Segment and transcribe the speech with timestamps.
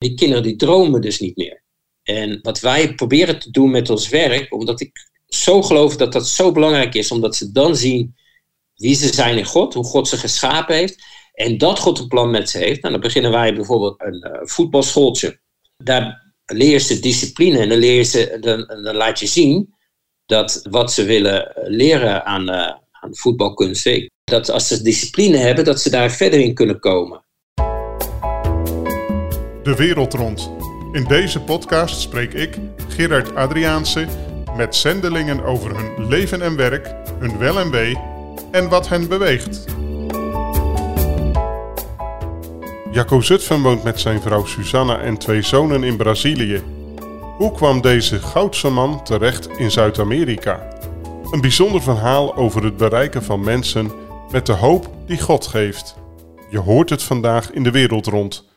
[0.00, 1.62] Die kinderen die dromen dus niet meer.
[2.02, 6.28] En wat wij proberen te doen met ons werk, omdat ik zo geloof dat dat
[6.28, 8.16] zo belangrijk is, omdat ze dan zien
[8.74, 11.04] wie ze zijn in God, hoe God ze geschapen heeft.
[11.32, 12.80] En dat God een plan met ze heeft.
[12.80, 15.40] Nou, dan beginnen wij bijvoorbeeld een uh, voetbalschooltje.
[15.76, 19.74] Daar leer ze discipline en dan, leer ze, dan, dan laat je zien
[20.26, 25.80] dat wat ze willen leren aan, uh, aan voetbalkunst, dat als ze discipline hebben, dat
[25.80, 27.24] ze daar verder in kunnen komen.
[29.70, 30.50] De wereld rond.
[30.92, 34.06] In deze podcast spreek ik, Gerard Adriaanse,
[34.56, 37.98] met zendelingen over hun leven en werk, hun wel en wee
[38.50, 39.64] en wat hen beweegt.
[42.90, 46.62] Jacco Zutphen woont met zijn vrouw Susanna en twee zonen in Brazilië.
[47.36, 50.68] Hoe kwam deze goudse man terecht in Zuid-Amerika?
[51.30, 53.90] Een bijzonder verhaal over het bereiken van mensen
[54.30, 55.96] met de hoop die God geeft.
[56.48, 58.49] Je hoort het vandaag in de wereld rond.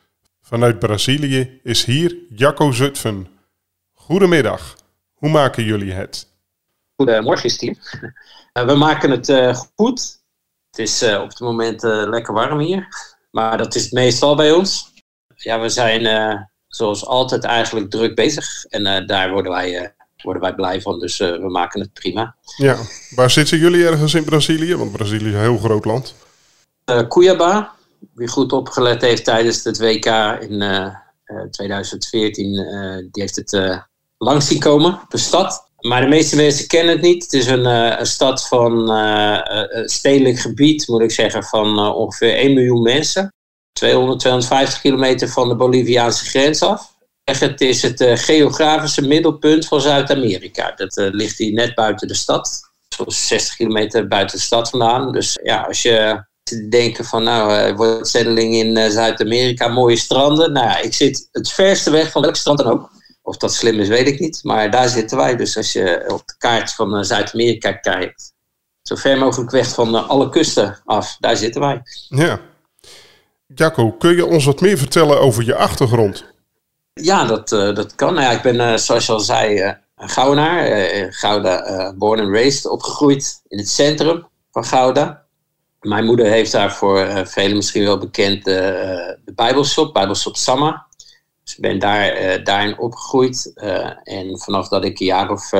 [0.46, 3.28] Vanuit Brazilië is hier Jacco Zutphen.
[3.92, 4.76] Goedemiddag,
[5.14, 6.26] hoe maken jullie het?
[6.96, 8.12] Goedemorgen, Steve.
[8.52, 10.18] Eh, we maken het uh, goed.
[10.70, 12.88] Het is uh, op het moment lekker warm hier,
[13.30, 14.92] maar dat is het meestal bij ons.
[15.36, 20.80] Ja, we zijn zoals altijd eigenlijk druk bezig en daar worden wij, worden wij blij
[20.80, 22.36] van, dus we maken het prima.
[22.56, 22.76] Ja,
[23.10, 24.76] waar zitten jullie ergens in Brazilië?
[24.76, 26.14] Want Brazilië is een heel groot land.
[27.08, 27.74] Cuiabá,
[28.14, 30.06] wie goed opgelet heeft tijdens het WK
[30.40, 30.64] in
[31.50, 32.52] 2014,
[33.10, 33.82] die heeft het
[34.18, 35.72] langs zien komen, de stad.
[35.80, 37.22] Maar de meeste mensen kennen het niet.
[37.22, 42.82] Het is een, stad van een stedelijk gebied, moet ik zeggen, van ongeveer 1 miljoen
[42.82, 43.32] mensen.
[43.72, 46.92] 200, 250 kilometer van de Boliviaanse grens af.
[47.24, 50.72] Het is het geografische middelpunt van Zuid-Amerika.
[50.76, 52.60] Dat ligt hier net buiten de stad.
[52.88, 55.12] Zo'n 60 kilometer buiten de stad vandaan.
[55.12, 56.24] Dus ja, als je
[56.70, 60.52] denkt van nou, wordt zendeling in Zuid-Amerika, mooie stranden.
[60.52, 62.92] Nou ja, ik zit het verste weg van welk strand dan ook.
[63.26, 64.40] Of dat slim is, weet ik niet.
[64.42, 65.36] Maar daar zitten wij.
[65.36, 68.32] Dus als je op de kaart van eh, Zuid-Amerika kijkt,
[68.82, 71.82] zo ver mogelijk weg van eh, alle kusten af, daar zitten wij.
[72.08, 72.40] Ja.
[73.46, 76.24] Jacco, kun je ons wat meer vertellen over je achtergrond?
[76.92, 78.14] Ja, dat, uh, dat kan.
[78.14, 81.12] Nou ja, ik ben, zoals je al zei, uh, Goudenaar.
[81.12, 85.23] Gouda, born and raised, opgegroeid in het centrum van Gouda.
[85.84, 90.86] Mijn moeder heeft daar voor velen misschien wel bekend de Bijbelshop, Bijbelshop Samma.
[91.44, 93.52] Dus ik ben daar, uh, daarin opgegroeid.
[94.02, 95.52] En vanaf dat ik een jaar of,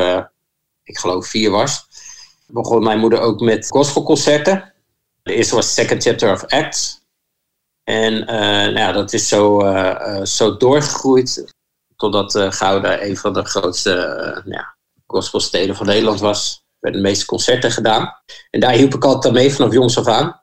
[0.82, 1.86] ik geloof vier was,
[2.46, 4.72] begon mijn moeder ook met gospelconcerten.
[5.22, 7.00] De eerste was Second Chapter of Acts.
[7.84, 9.60] En nou ja, dat is zo,
[10.22, 11.54] zo doorgegroeid
[11.96, 13.91] totdat Gouda een van de grootste
[14.44, 16.63] nou ja, gospelsteden van Nederland was.
[16.84, 18.12] Werden de meeste concerten gedaan.
[18.50, 20.43] En daar hielp ik altijd mee vanaf jongs af aan.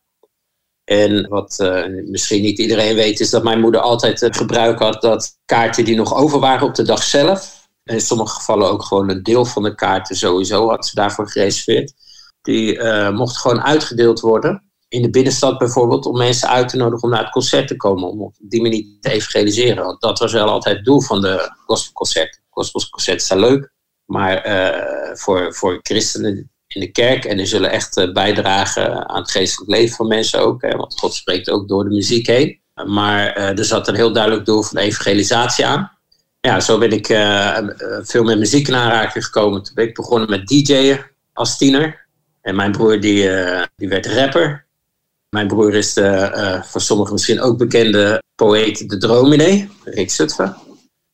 [0.84, 5.02] En wat uh, misschien niet iedereen weet, is dat mijn moeder altijd het gebruik had
[5.02, 8.84] dat kaarten die nog over waren op de dag zelf, en in sommige gevallen ook
[8.84, 11.94] gewoon een deel van de kaarten sowieso had ze daarvoor gereserveerd,
[12.42, 14.72] die uh, mochten gewoon uitgedeeld worden.
[14.88, 18.10] In de binnenstad bijvoorbeeld, om mensen uit te nodigen om naar het concert te komen,
[18.10, 19.84] om op die manier te evangeliseren.
[19.84, 22.42] Want dat was wel altijd het doel van de gospelconcerten.
[22.50, 23.74] Gospelconcerten zijn leuk,
[24.12, 27.26] maar uh, voor, voor christenen in de kerk.
[27.26, 30.62] En die zullen echt eh, bijdragen aan het geestelijk leven van mensen ook.
[30.62, 32.60] Hè, want God spreekt ook door de muziek heen.
[32.86, 35.92] Maar uh, er zat een heel duidelijk doel van evangelisatie aan.
[36.40, 37.06] Ja, zo ben ik
[38.04, 39.64] veel met muziek in aanraking gekomen.
[39.64, 42.08] Toen ben ik begonnen met DJ'en als tiener.
[42.42, 43.30] En mijn broer die,
[43.76, 44.66] die werd rapper.
[45.30, 50.56] Mijn broer is de, voor sommigen misschien ook bekende poëet De Dromine, Rick Zutphen.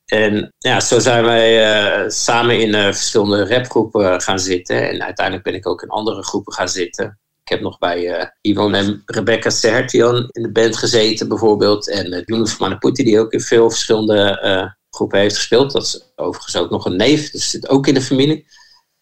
[0.08, 4.90] En ja, zo zijn wij uh, samen in uh, verschillende rapgroepen gaan zitten.
[4.90, 7.18] En uiteindelijk ben ik ook in andere groepen gaan zitten.
[7.42, 11.90] Ik heb nog bij uh, en Rebecca Sertion in de band gezeten bijvoorbeeld.
[11.90, 15.72] En uh, Yunus Manaputi die ook in veel verschillende groepen heeft gespeeld.
[15.72, 18.46] Dat is overigens ook nog een neef, dus zit ook in de familie.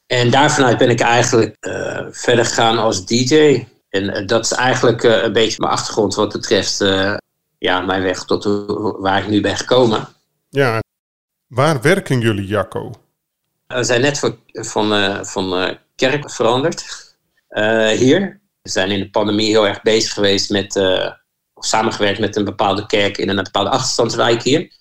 [0.06, 1.56] En daarvanuit ben ik eigenlijk
[2.10, 3.66] verder gegaan als DJ.
[3.88, 6.78] En dat is eigenlijk een beetje mijn achtergrond wat betreft
[7.58, 8.44] ja, mijn weg tot
[8.98, 10.08] waar ik nu ben gekomen.
[10.48, 10.80] Ja,
[11.46, 12.90] Waar werken jullie, Jacco?
[13.66, 16.84] We zijn net van, van, uh, van uh, kerk veranderd
[17.50, 18.40] uh, hier.
[18.62, 20.76] We zijn in de pandemie heel erg bezig geweest met,
[21.54, 24.72] of samengewerkt met een bepaalde kerk in een bepaalde achterstandswijk hier.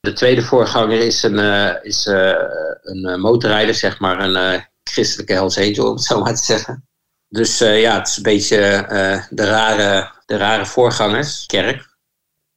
[0.00, 1.38] De tweede voorganger is een,
[1.82, 2.06] is,
[2.82, 6.88] een motorrijder, zeg maar, een christelijke Hells om het zo maar te zeggen.
[7.28, 8.56] Dus ja, het is een beetje
[9.30, 11.89] de, rare, de rare voorgangerskerk.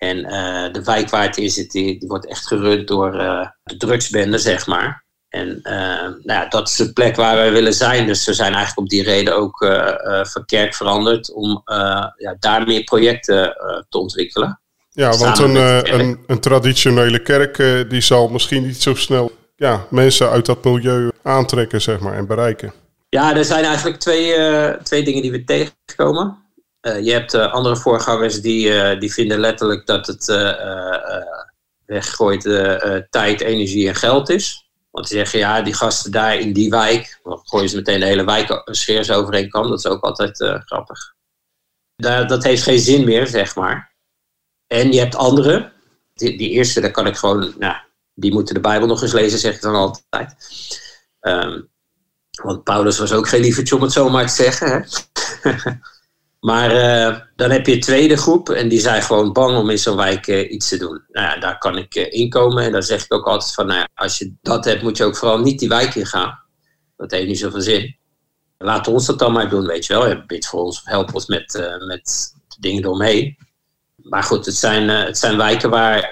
[0.03, 3.47] En uh, de wijk waar het in zit, die, die wordt echt gerund door uh,
[3.63, 5.03] de drugsbende, zeg maar.
[5.29, 8.05] En uh, nou ja, dat is de plek waar wij willen zijn.
[8.05, 9.57] Dus we zijn eigenlijk op die reden ook
[10.21, 11.61] van kerk veranderd om
[12.17, 13.55] ja, daar meer projecten
[13.89, 14.61] te ontwikkelen.
[14.89, 15.55] Ja, want een,
[15.99, 17.57] een, een, traditionele kerk
[17.89, 22.27] die zal misschien niet zo snel ja, mensen uit dat milieu aantrekken zeg maar, en
[22.27, 22.73] bereiken.
[23.09, 24.35] Ja, er zijn eigenlijk twee,
[24.83, 26.42] twee dingen die we tegenkomen.
[26.83, 30.25] Je hebt andere voorgangers die, die vinden letterlijk dat het
[31.85, 32.41] weggegooid
[33.09, 34.67] tijd, energie en geld is.
[34.91, 38.05] Want die zeggen, ja, die gasten daar in die wijk, dan gooien ze meteen de
[38.05, 39.69] hele wijk scheers overheen kan.
[39.69, 41.13] Dat is ook altijd grappig.
[41.95, 43.93] Daar, dat heeft geen zin meer, zeg maar.
[44.67, 45.71] En je hebt andere.
[46.13, 47.75] Die, die eerste, daar kan ik gewoon, nou,
[48.13, 50.35] die moeten de Bijbel nog eens lezen, zeg ik dan altijd.
[51.19, 51.61] Ehm,
[52.43, 54.71] want Paulus was ook geen lievertje om het zo maar te zeggen.
[54.71, 54.81] Hè?
[56.43, 59.77] Maar uh, dan heb je een tweede groep en die zijn gewoon bang om in
[59.77, 61.03] zo'n wijk uh, iets te doen.
[61.11, 63.87] Nou ja, daar kan ik uh, inkomen en dan zeg ik ook altijd van, nou
[63.93, 66.39] als je dat hebt, moet je ook vooral niet die wijk in gaan.
[66.97, 67.97] Dat heeft niet zoveel zin.
[68.57, 70.25] Laat ons dat dan maar doen, weet je wel.
[70.25, 73.37] Bid voor ons, help ons met, met dingen eromheen.
[73.95, 76.09] Maar goed, het zijn, het zijn wijken waar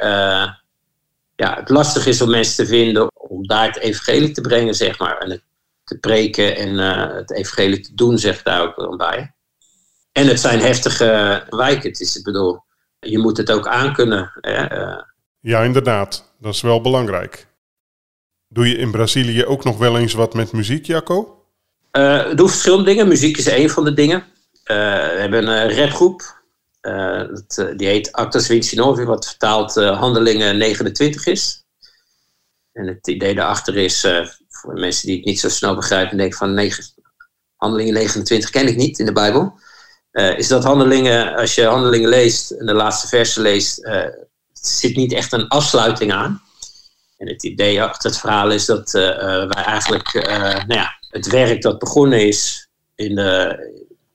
[1.35, 4.99] ja, het lastig is om mensen te vinden om daar het evangelie te brengen, zeg
[4.99, 5.17] maar.
[5.17, 5.43] En het
[5.83, 6.77] te preken en
[7.15, 9.33] het evangelie te doen, zegt daar ook wel bij.
[10.11, 11.89] En het zijn heftige wijken.
[11.89, 12.63] Het is, ik bedoel,
[12.99, 14.31] je moet het ook aankunnen.
[14.41, 14.65] Hè?
[14.65, 15.03] Eh,
[15.39, 16.33] ja, inderdaad.
[16.39, 17.47] Dat is wel belangrijk.
[18.47, 21.45] Doe je in Brazilië ook nog wel eens wat met muziek, Jacco?
[21.91, 23.07] Uh, doe verschillende dingen.
[23.07, 24.19] Muziek is een van de dingen.
[24.19, 26.39] Uh, we hebben een rapgroep.
[26.81, 31.65] Dat, die heet Actas Vincinovi, wat vertaald Handelingen 29 is.
[32.71, 34.07] En het idee daarachter is,
[34.49, 36.83] voor mensen die het niet zo snel begrijpen, denken van 9,
[37.55, 39.59] Handelingen 29 ken ik niet in de Bijbel.
[40.11, 44.05] Uh, is dat handelingen, als je handelingen leest en de laatste versen leest, uh,
[44.53, 46.41] zit niet echt een afsluiting aan.
[47.17, 49.01] En het idee achter het verhaal is dat uh,
[49.47, 50.13] wij eigenlijk
[50.67, 53.59] nou ja, het werk dat begonnen is in de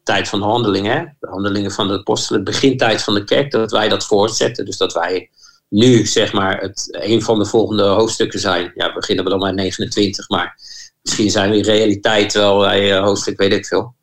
[0.02, 3.70] tijd van de handelingen, de handelingen van de apostelen, de begintijd van de kerk, dat
[3.70, 4.64] wij dat voortzetten.
[4.64, 5.30] Dus dat wij
[5.68, 8.72] nu zeg maar het, een van de volgende hoofdstukken zijn.
[8.74, 10.58] Ja, beginnen we dan maar 29, maar
[11.02, 13.94] misschien zijn we in realiteit wel bij hoofdstuk weet ik veel.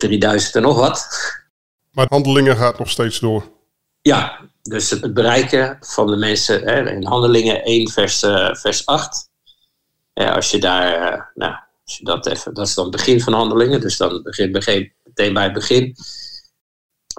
[0.00, 1.08] 3000 en nog wat.
[1.90, 3.44] Maar handelingen gaat nog steeds door.
[4.02, 9.28] Ja, dus het bereiken van de mensen hè, in handelingen 1 vers, uh, vers 8.
[10.14, 11.54] als je daar, uh, nou,
[11.84, 14.92] als je dat even, dat is dan het begin van handelingen, dus dan begin, begin
[15.04, 15.96] meteen bij het begin.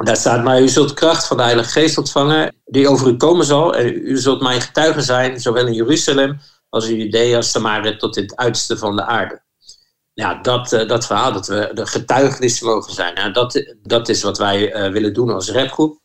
[0.03, 3.45] Daar staat, maar u zult kracht van de Heilige Geest ontvangen, die over u komen
[3.45, 3.75] zal.
[3.75, 6.39] En u zult mijn getuigen zijn, zowel in Jeruzalem
[6.69, 9.41] als in Judea, Samaria, tot in het uiterste van de aarde
[10.21, 13.15] ja, dat, uh, dat verhaal, dat we de getuigenissen mogen zijn.
[13.15, 15.99] Ja, dat, dat is wat wij uh, willen doen als rapgroep.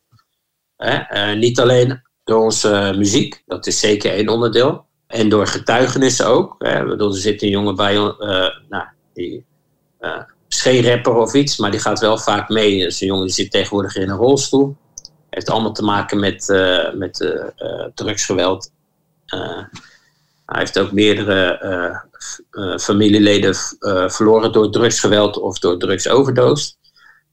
[0.79, 4.85] Uh, niet alleen door onze muziek, dat is zeker één onderdeel.
[5.07, 6.55] En door getuigenissen ook.
[6.59, 6.85] Hè.
[6.85, 7.95] Bedoel, er zit een jongen bij,
[8.69, 8.85] nou,
[9.15, 9.45] die
[10.49, 12.85] geen rapper of iets, maar die gaat wel vaak mee.
[12.85, 14.77] Een jongen die zit tegenwoordig in een rolstoel.
[15.31, 16.47] Heeft allemaal te maken met,
[16.95, 17.37] met
[17.95, 18.71] drugsgeweld.
[20.47, 22.05] Hij heeft ook meerdere
[22.81, 26.79] familieleden uh, verloren door drugsgeweld of door drugsoverdoos.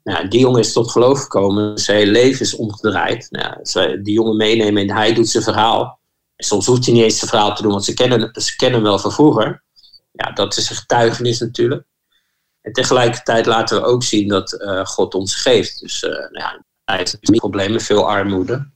[0.03, 3.27] Nou, die jongen is tot geloof gekomen, zijn leven is omgedraaid.
[3.29, 5.99] Nou, die jongen meenemen en hij doet zijn verhaal.
[6.37, 9.11] Soms hoeft hij niet eens zijn verhaal te doen, want ze kennen, hem wel van
[9.11, 9.63] vroeger.
[10.11, 11.83] Ja, dat is een getuigenis natuurlijk.
[12.61, 15.79] En tegelijkertijd laten we ook zien dat God ons geeft.
[15.79, 18.71] Dus nou ja, hij heeft problemen, veel armoede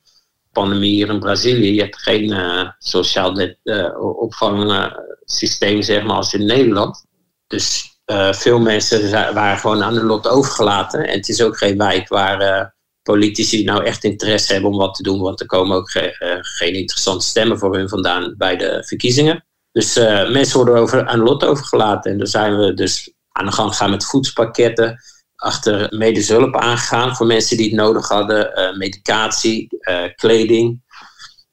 [0.59, 1.73] pandemie hier in Brazilië.
[1.73, 7.05] Je hebt geen uh, sociaal uh, opvangsysteem, zeg maar, als in Nederland.
[7.47, 11.07] Dus uh, veel mensen waren gewoon aan de lot overgelaten.
[11.07, 15.03] En het is ook geen wijk waar politici nou echt interesse hebben om wat te
[15.03, 15.19] doen.
[15.19, 16.15] Want er komen ook ge
[16.57, 19.45] geen interessante stemmen voor hun vandaan bij de verkiezingen.
[19.71, 19.95] Dus
[20.31, 22.11] mensen worden over, aan lot overgelaten.
[22.11, 24.99] En dan zijn we dus aan de gang gaan met voedselpakketten
[25.37, 28.59] achter medisch hulp aangegaan voor mensen die het nodig hadden.
[28.59, 30.81] Uh, medicatie, uh, kleding.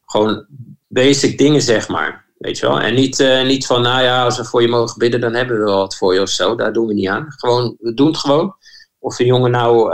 [0.04, 0.46] Gewoon
[0.88, 2.24] basic dingen, zeg maar.
[2.38, 2.80] Weet je wel?
[2.80, 5.58] En niet, uh, niet van, nou ja, als we voor je mogen bidden, dan hebben
[5.58, 6.56] we wel wat voor je of zo.
[6.56, 7.26] Daar doen we niet aan.
[7.28, 8.56] Gewoon, we doen het gewoon.
[8.98, 9.92] Of een jongen nou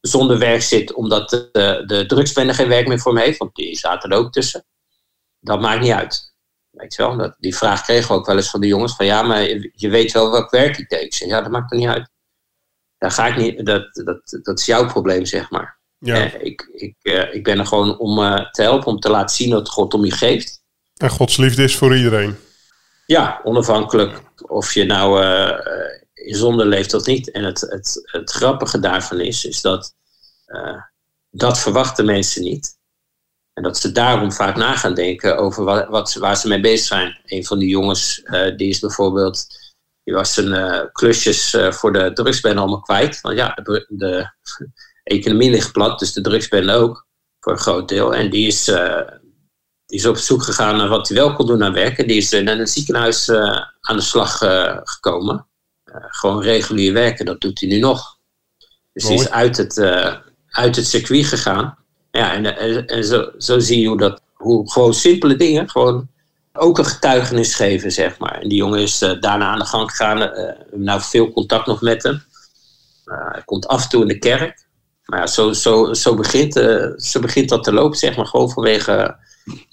[0.00, 3.76] zonder werk zit omdat de, de drugsbende geen werk meer voor hem heeft, want die
[3.76, 4.64] zaten er ook tussen.
[5.40, 6.34] Dat maakt niet uit.
[6.70, 7.34] Weet je wel?
[7.38, 10.12] Die vraag kregen we ook wel eens van de jongens: van ja, maar je, weet
[10.12, 11.16] wel welk werk ik deed.
[11.16, 12.10] ja, dat maakt er niet uit
[13.00, 15.78] daar ga ik niet, dat, dat, dat is jouw probleem, zeg maar.
[15.98, 16.14] Ja.
[16.14, 19.36] Eh, ik, ik, uh, ik ben er gewoon om uh, te helpen, om te laten
[19.36, 20.62] zien dat God om je geeft.
[20.96, 22.36] En Gods liefde is voor iedereen.
[23.06, 25.24] Ja, onafhankelijk of je nou
[26.14, 27.30] in zonde leeft of niet.
[27.30, 29.94] En het, het, het grappige daarvan is, is dat
[31.30, 32.78] dat verwachten mensen niet.
[33.52, 36.86] En dat ze daarom vaak na gaan denken over wat, wat, waar ze mee bezig
[36.86, 37.18] zijn.
[37.24, 38.22] Een van die jongens,
[38.56, 39.46] die is bijvoorbeeld
[40.10, 43.20] die was zijn uh, klusjes uh, voor de drugsbende allemaal kwijt.
[43.20, 44.30] Want ja, de, de,
[45.02, 47.06] economie ligt plat, dus de drugsbende ook.
[47.40, 48.14] Voor een groot deel.
[48.14, 48.64] En die is,
[49.86, 52.06] die is op zoek gegaan naar wat hij wel kon doen aan werken.
[52.06, 53.30] Die is in een ziekenhuis
[53.80, 54.38] aan de slag
[54.84, 55.46] gekomen.
[55.92, 58.18] gewoon regulier werken, dat doet hij nu nog.
[58.92, 59.78] Dus hij is uit het,
[60.48, 61.78] uit het circuit gegaan.
[62.10, 66.08] Ja, en, en, en zo, zo zie je hoe dat, hoe gewoon simpele dingen, gewoon
[66.52, 68.40] ook een getuigenis geven, zeg maar.
[68.40, 70.18] En die jongen is uh, daarna aan de gang gegaan.
[70.18, 72.22] Hebben nou veel contact nog met hem.
[73.04, 74.68] Uh, hij komt af en toe in de kerk.
[75.04, 76.52] Maar ja, zo, zo, zo, begint,
[76.96, 78.26] zo begint dat te lopen, zeg maar.
[78.26, 79.16] Gewoon vanwege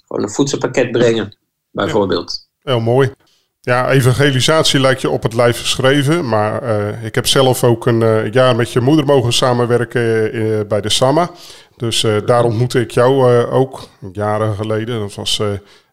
[0.06, 1.36] gewoon een voedselpakket brengen,
[1.70, 2.48] bijvoorbeeld.
[2.62, 3.12] Heel mooi.
[3.60, 6.28] Ja, evangelisatie lijkt je op het lijf geschreven.
[6.28, 6.62] Maar
[7.04, 11.30] ik heb zelf ook een jaar met je moeder mogen samenwerken bij de SAMA.
[11.76, 15.00] Dus daar ontmoette ik jou ook, jaren geleden.
[15.00, 15.40] Dat was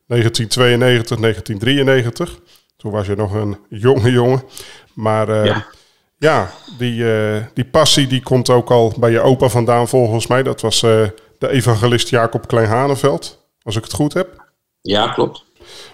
[0.08, 2.40] 1992, 1993.
[2.78, 4.44] Toen was je nog een jonge jongen.
[4.94, 5.66] Maar uh, ja.
[6.18, 10.44] ja, die, uh, die passie die komt ook al bij je opa vandaan volgens mij.
[10.44, 11.08] Dat was uh,
[11.40, 14.44] de evangelist Jacob Klein-Haneveld, als ik het goed heb.
[14.82, 15.44] Ja, klopt.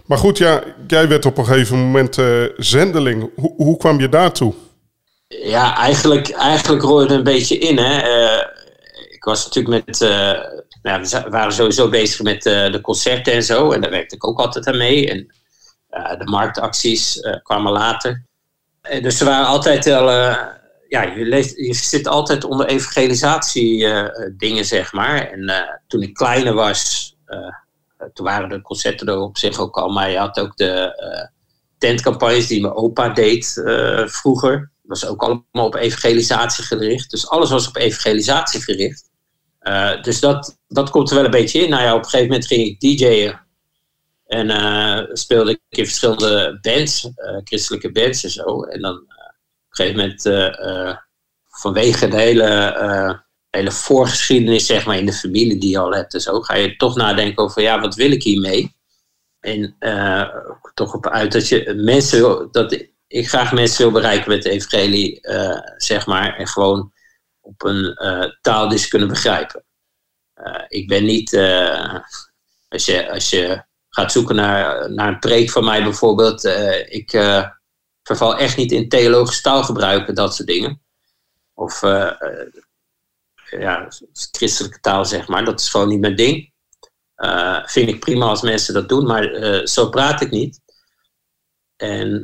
[0.05, 2.17] Maar goed, ja, jij werd op een gegeven moment
[2.57, 3.29] zendeling.
[3.35, 4.53] Hoe, hoe kwam je daartoe?
[5.27, 7.77] Ja, eigenlijk, eigenlijk rolde een beetje in.
[7.77, 8.01] Hè.
[9.21, 9.99] Ik was natuurlijk met
[10.81, 13.71] nou, we waren sowieso bezig met uh, de concerten en zo.
[13.71, 15.09] En daar werkte ik ook altijd aan mee.
[15.09, 15.33] En
[15.91, 18.25] uh, de marktacties kwamen later.
[19.01, 20.09] dus ze waren altijd wel.
[20.87, 23.87] ja, je, je zit altijd onder evangelisatie
[24.37, 25.31] dingen, zeg maar.
[25.31, 25.53] En
[25.87, 27.13] toen ik kleiner was,
[28.13, 29.89] toen waren de concerten er op zich ook al.
[29.89, 30.95] Maar je had ook de
[31.77, 33.61] tentcampagnes die mijn opa deed
[34.05, 34.71] vroeger.
[34.81, 37.09] Dat was ook allemaal op evangelisatie gericht.
[37.09, 39.09] Dus alles was op evangelisatie gericht.
[39.61, 41.69] Uh, dus dat, dat komt er wel een beetje in.
[41.69, 43.39] Nou ja, op een gegeven moment ging ik DJ'en.
[44.27, 48.63] En uh, speelde ik in verschillende bands, uh, christelijke bands en zo.
[48.63, 50.23] En dan op een gegeven moment,
[51.49, 56.21] vanwege de hele, hele voorgeschiedenis zeg maar, in de familie die je al hebt en
[56.21, 58.75] zo, ga je toch nadenken over, ja, wat wil ik hiermee?
[59.39, 59.75] En
[60.73, 65.19] toch op uit dat je mensen dat ik graag mensen wil bereiken met de evangelie,
[65.77, 66.37] zeg maar.
[66.37, 66.91] En gewoon
[67.41, 69.63] op een uh, taal die ze kunnen begrijpen.
[70.35, 71.99] Uh, ik ben niet, uh,
[72.69, 76.43] als, je, als je gaat zoeken naar, naar een preek van mij bijvoorbeeld,
[76.85, 77.11] ik
[78.03, 80.81] verval echt niet in theologisch taalgebruik dat soort dingen.
[81.53, 81.81] Of
[83.49, 83.87] ja,
[84.31, 86.53] christelijke taal zeg maar, dat is gewoon niet mijn ding.
[87.65, 90.59] vind ik prima als mensen dat doen, maar zo praat ik niet.
[91.75, 92.21] En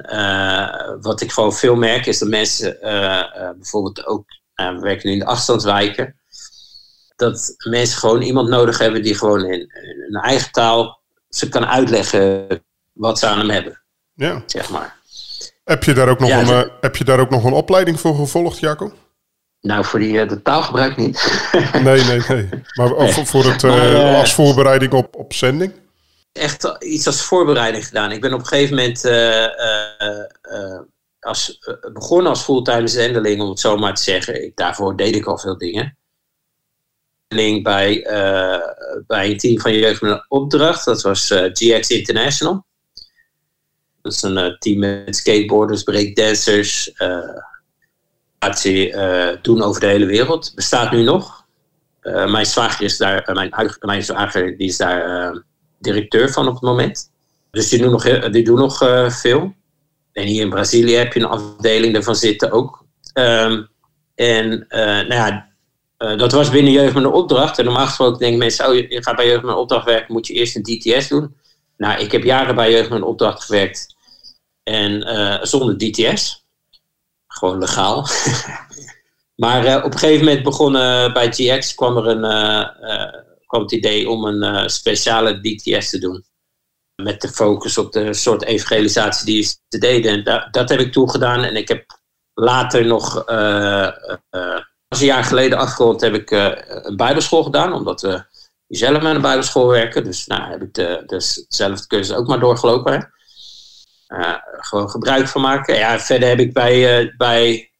[1.01, 2.77] wat ik gewoon veel merk is dat mensen
[3.57, 4.25] bijvoorbeeld ook
[4.65, 6.19] we werken nu in de afstandswijken,
[7.15, 9.71] dat mensen gewoon iemand nodig hebben die gewoon in,
[10.09, 12.47] hun eigen taal ze kan uitleggen
[12.93, 13.81] wat ze aan hem hebben.
[14.13, 14.43] Ja.
[14.45, 14.95] Zeg maar.
[15.63, 18.15] Heb je daar ook nog, een, uh, heb je daar ook nog een opleiding voor
[18.15, 18.93] gevolgd, Jaco?
[19.61, 21.49] Nou, voor die, uh, de taalgebruik niet.
[21.83, 22.49] nee, nee, nee.
[22.73, 23.25] Maar nee.
[23.25, 25.73] voor het, maar, uh, als voorbereiding op, op zending?
[26.31, 28.11] Echt iets als voorbereiding gedaan.
[28.11, 29.01] Ik ben op een gegeven moment
[31.19, 34.51] als, uh, begonnen als fulltime zendeling, om het zo maar te zeggen.
[34.55, 35.97] Daarvoor deed ik al veel dingen.
[37.63, 38.59] Bij, uh,
[39.07, 42.65] bij een team van Jeugd met een Opdracht, dat was uh, GX International.
[44.01, 46.93] Dat is een team met skateboarders, breakdancers.
[48.39, 50.51] dat ze doen over de hele wereld.
[50.55, 51.45] Bestaat nu nog.
[52.01, 55.43] mijn zwager is daar, mijn, mijn zwager die is daar
[55.79, 57.11] directeur van op het moment.
[57.51, 59.55] Dus die doen nog, die doen nog veel.
[60.17, 62.85] En hier in Brazilië heb je een afdeling daarvan zitten ook.
[63.13, 63.67] Um,
[64.15, 65.49] en uh, nou ja,
[65.97, 67.59] uh, dat was binnen Jeugd met een opdracht.
[67.59, 70.33] En normaal gesproken denken mensen, oh, je gaat bij Jeugd met opdracht werken, moet je
[70.33, 71.35] eerst een DTS doen.
[71.77, 73.95] Nou, ik heb jaren bij Jeugd met opdracht gewerkt.
[74.63, 76.45] En uh, zonder DTS.
[77.27, 78.07] Gewoon legaal.
[79.43, 82.21] maar op een gegeven moment begonnen bij GX kwam er een,
[83.45, 86.25] kwam het idee om een speciale DTS te doen
[87.03, 90.11] met de focus op de soort evangelisatie die ze deden.
[90.11, 91.43] En dat, heb ik toegedaan.
[91.43, 91.99] En ik heb
[92.33, 93.91] later nog, uh,
[94.31, 97.73] uh, een jaar geleden afgerond, heb ik uh, een bijbelschool gedaan.
[97.73, 98.23] Omdat we
[98.67, 100.03] zelf met een bijbelschool werken.
[100.03, 103.11] Dus nou heb ik de, dus dezelfde cursus ook maar doorgelopen.
[104.57, 105.75] gewoon gebruik van maken.
[105.75, 107.71] Ja, verder heb ik bij, bij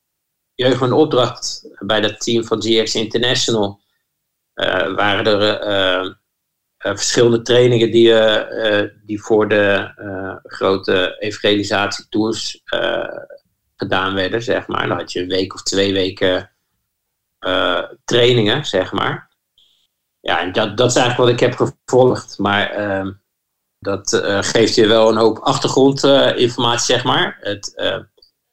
[0.53, 3.81] Jeugd en Opdracht, bij dat team van GX International,
[4.95, 6.17] waren er
[6.77, 9.91] verschillende trainingen die, uh, die voor de
[10.43, 12.61] grote evangelisatietours
[13.75, 14.87] gedaan werden, zeg maar.
[14.87, 16.51] Dan had je een week of twee weken
[18.05, 19.35] trainingen, zeg maar.
[20.19, 22.37] Ja, en dat, dat is eigenlijk wat ik heb gevolgd.
[22.37, 23.11] Maar ehm,
[23.79, 27.37] dat geeft je wel een hoop achtergrondinformatie, zeg maar.
[27.41, 27.73] Het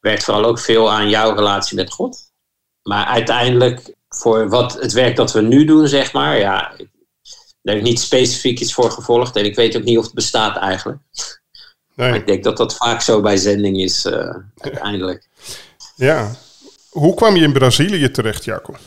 [0.05, 2.33] werkt vooral ook veel aan jouw relatie met God.
[2.83, 6.77] Maar uiteindelijk, voor wat het werk dat we nu doen, zeg maar, ja,
[7.65, 10.15] Daar heb ik niet specifiek iets voor gevolgd en ik weet ook niet of het
[10.15, 10.99] bestaat eigenlijk.
[11.95, 12.09] Nee.
[12.09, 15.29] Maar ik denk dat dat vaak zo bij zending is, uh, uiteindelijk.
[15.97, 16.31] Ja.
[16.91, 18.79] Hoe kwam je in Brazilië terecht, Jacob?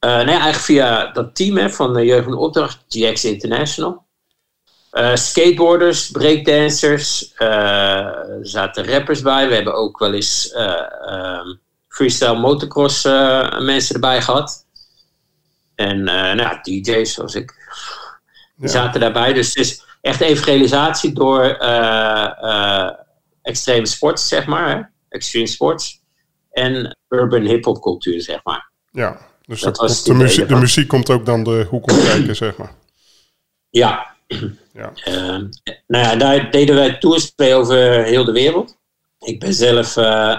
[0.00, 4.04] Uh, nee, eigenlijk via dat team hè, van de Jeugd Opdracht, GX International.
[4.92, 9.48] Uh, skateboarders, breakdancers, er zaten rappers bij.
[9.48, 11.54] We hebben ook wel eens ehm,
[11.88, 13.04] freestyle motocross
[13.58, 14.66] mensen erbij gehad.
[15.74, 17.61] En nou, DJ's zoals ik.
[18.62, 19.32] Die zaten daarbij.
[19.32, 21.42] Dus het is echt evangelisatie door
[23.42, 24.76] extreme sports, zeg maar.
[24.76, 24.82] Hè?
[25.08, 26.00] Extreme sports.
[26.50, 28.70] En urban hip-hop cultuur, zeg maar.
[28.90, 32.56] Ja, dus dat de, muziek, de muziek komt ook dan de hoek om kijken, zeg
[32.56, 32.74] maar.
[33.70, 34.14] Ja.
[34.72, 34.92] ja.
[35.08, 35.14] Uh,
[35.92, 38.78] nou ja, daar deden wij tours mee over heel de wereld.
[39.18, 40.38] Ik ben zelf uh,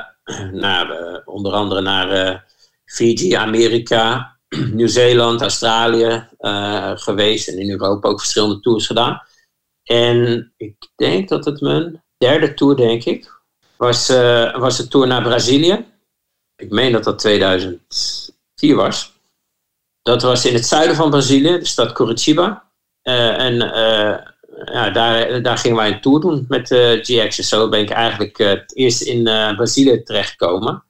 [0.51, 0.87] nou,
[1.25, 2.43] onder andere naar
[2.85, 4.32] Fiji, Amerika,
[4.73, 6.27] Nieuw-Zeeland, Australië
[6.95, 7.47] geweest.
[7.47, 9.21] En in Europa ook verschillende tours gedaan.
[9.83, 13.31] En ik denk dat het mijn derde tour, denk ik,
[13.77, 14.07] was,
[14.57, 15.85] was de tour naar Brazilië
[16.63, 19.13] ik meen dat dat 2004 was.
[20.01, 22.71] Dat was in het zuiden van Brazilië, de stad Curitiba.
[23.03, 23.55] Uh, en
[24.65, 26.67] ja, daar, daar gingen wij een tour doen met
[27.01, 27.37] GX.
[27.37, 29.23] En zo ben ik eigenlijk het eerst in
[29.55, 30.83] Brazilië terechtgekomen.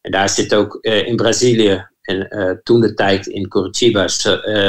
[0.00, 4.08] En daar zit ook in Brazilië, en toen de tijd in Curitiba,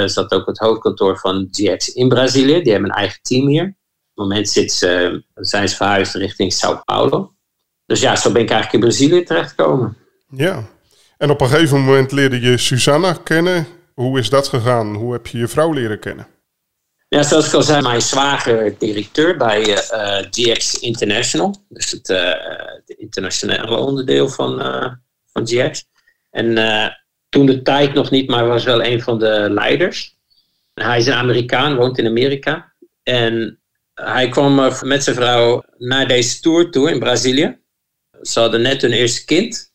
[0.06, 2.62] zat ook het hoofdkantoor van GX in Brazilië.
[2.62, 3.64] Die hebben een eigen team hier.
[3.64, 3.70] Op
[4.14, 7.34] het moment zit ze, zijn ze verhuisd richting Sao Paulo.
[7.86, 9.98] Dus ja, zo ben ik eigenlijk in Brazilië terechtgekomen.
[10.30, 10.68] Ja,
[11.18, 13.68] en op een gegeven moment leerde je Susanna kennen.
[13.94, 14.96] Hoe is dat gegaan?
[14.96, 16.28] Hoe heb je je vrouw leren kennen?
[17.08, 21.56] Ja, zoals ik al zei, mijn zwager directeur bij uh, eh, eh, GX International.
[21.70, 22.34] Dus het, uh,
[22.86, 24.94] internationale onderdeel van, uh,
[25.32, 25.86] van GX.
[26.30, 26.58] En
[27.30, 30.18] toen de tijd nog niet, maar was wel een van de leiders.
[30.74, 32.74] Hij is een Amerikaan, woont in Amerika.
[33.04, 33.60] En
[33.94, 37.58] hij kwam met zijn vrouw naar deze tour toe in Brazilië.
[38.22, 39.72] Ze hadden net hun eerste kind.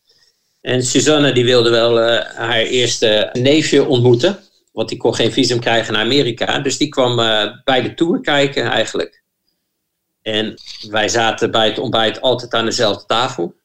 [0.61, 4.39] En Susanne die wilde wel uh, haar eerste neefje ontmoeten.
[4.71, 6.59] Want die kon geen visum krijgen naar Amerika.
[6.59, 9.23] Dus die kwam uh, bij de tour kijken eigenlijk.
[10.21, 10.55] En
[10.89, 13.55] wij zaten bij het ontbijt altijd aan dezelfde tafel.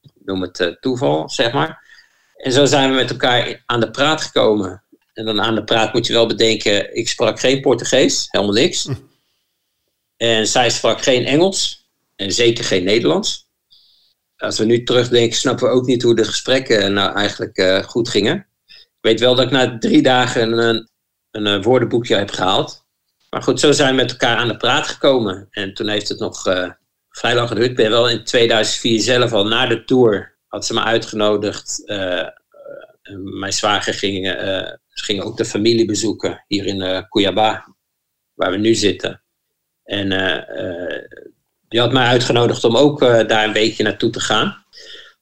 [0.00, 1.82] Ik noem het toeval, zeg maar.
[2.42, 4.84] En zo zijn we met elkaar aan de praat gekomen.
[5.12, 8.84] En dan aan de praat moet je wel bedenken, ik sprak geen Portugees, helemaal niks.
[8.84, 8.94] Hm.
[10.16, 13.42] En zij sprak geen Engels en zeker geen Nederlands
[14.42, 18.08] als we nu terugdenken, snappen we ook niet hoe de gesprekken nou eigenlijk uh, goed
[18.08, 18.46] gingen.
[18.66, 20.88] Ik weet wel dat ik na drie dagen een,
[21.30, 22.84] een, een, woordenboekje heb gehaald.
[23.30, 25.46] Maar goed, zo zijn we met elkaar aan de praat gekomen.
[25.50, 26.70] En toen heeft het nog uh,
[27.08, 27.70] vrij lang geduurd.
[27.70, 31.82] Ik ben wel in 2004 zelf al na de tour, had ze me uitgenodigd.
[31.84, 32.28] Uh,
[33.22, 34.36] mijn zwager ging,
[34.88, 37.74] ging ook de familie bezoeken hier in uh, Cuiabá,
[38.34, 39.22] waar we nu zitten.
[39.84, 40.08] En
[41.68, 44.64] die had mij uitgenodigd om ook uh, daar een weekje naartoe te gaan.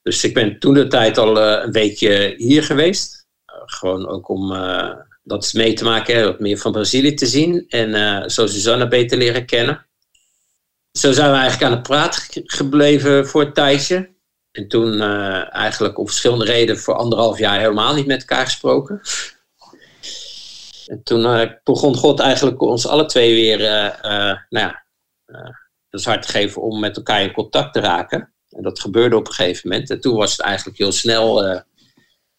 [0.03, 3.27] Dus ik ben toen de tijd al uh, een weekje hier geweest.
[3.47, 4.53] Uh, gewoon ook om
[5.23, 7.65] dat mee te maken, wat meer van Brazilië te zien.
[7.69, 9.87] En zo Susanne beter leren kennen.
[10.93, 14.19] Zo zijn we eigenlijk aan het praat gebleven voor een tijdje.
[14.53, 15.01] En toen
[15.51, 19.01] eigenlijk om verschillende redenen voor anderhalf jaar helemaal niet met elkaar gesproken.
[20.87, 23.59] En toen begon God eigenlijk ons alle twee weer,
[24.49, 24.85] nou ja,
[25.91, 28.33] is hard te geven om met elkaar in contact te raken.
[28.51, 29.91] En dat gebeurde op een gegeven moment.
[29.91, 31.47] En toen was het eigenlijk heel snel.
[31.47, 31.61] Uh,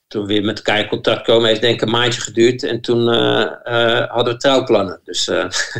[0.07, 2.63] toen we weer met elkaar in contact komen, heeft denk ik een maandje geduurd.
[2.63, 5.01] En toen uh, uh, hadden we trouwplannen.
[5.03, 5.23] Dus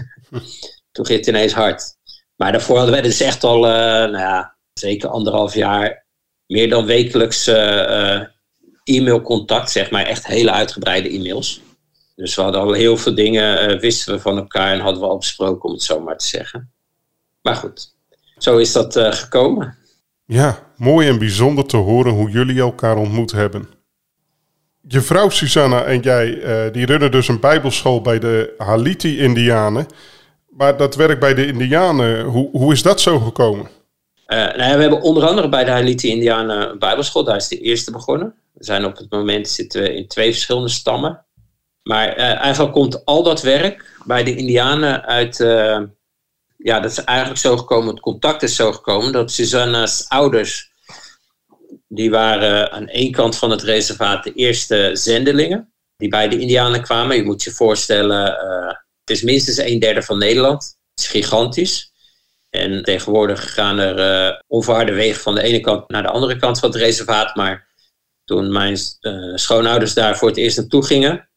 [0.92, 1.96] toen ging het ineens hard.
[2.36, 6.01] Maar daarvoor hadden we dus echt al, nou ja, zeker anderhalf jaar,
[6.52, 7.48] meer dan wekelijks
[8.84, 10.06] e-mailcontact, zeg maar.
[10.06, 11.62] Echt hele uitgebreide e-mails.
[12.16, 15.18] Dus we hadden al heel veel dingen, wisten we van elkaar en hadden we al
[15.18, 16.72] besproken, om het zo maar te zeggen.
[17.42, 17.96] Maar goed,
[18.38, 19.78] zo is dat gekomen.
[20.26, 23.70] Ja, mooi en bijzonder te horen hoe jullie elkaar ontmoet hebben.
[24.88, 29.86] Je vrouw Susanna en jij, die runnen dus een bijbelschool bij de Haliti-Indianen.
[30.50, 33.70] Maar dat werk bij de Indianen, hoe, hoe is dat zo gekomen?
[34.32, 37.24] Uh, nou we hebben onder andere bij de Haliti-Indianen een bijbelschool.
[37.24, 38.36] Daar is de eerste begonnen.
[38.54, 41.26] We zijn op het moment zitten we in twee verschillende stammen.
[41.84, 45.38] Maar eigenlijk komt al dat werk bij de Indianen uit
[46.64, 50.72] ja, dat is eigenlijk zo gekomen, het contact is zo gekomen, dat Susanna's ouders,
[51.88, 56.82] die waren aan één kant van het reservaat de eerste zendelingen, die bij de Indianen
[56.82, 57.16] kwamen.
[57.16, 58.26] Je moet je voorstellen,
[59.00, 60.78] het is minstens een derde van Nederland.
[60.90, 61.91] Het is gigantisch.
[62.52, 66.60] En tegenwoordig gaan er uh, onverharde wegen van de ene kant naar de andere kant
[66.60, 67.36] van het reservaat.
[67.36, 67.68] Maar
[68.26, 71.30] toen mijn uh, schoonouders daar voor het eerst naartoe gingen,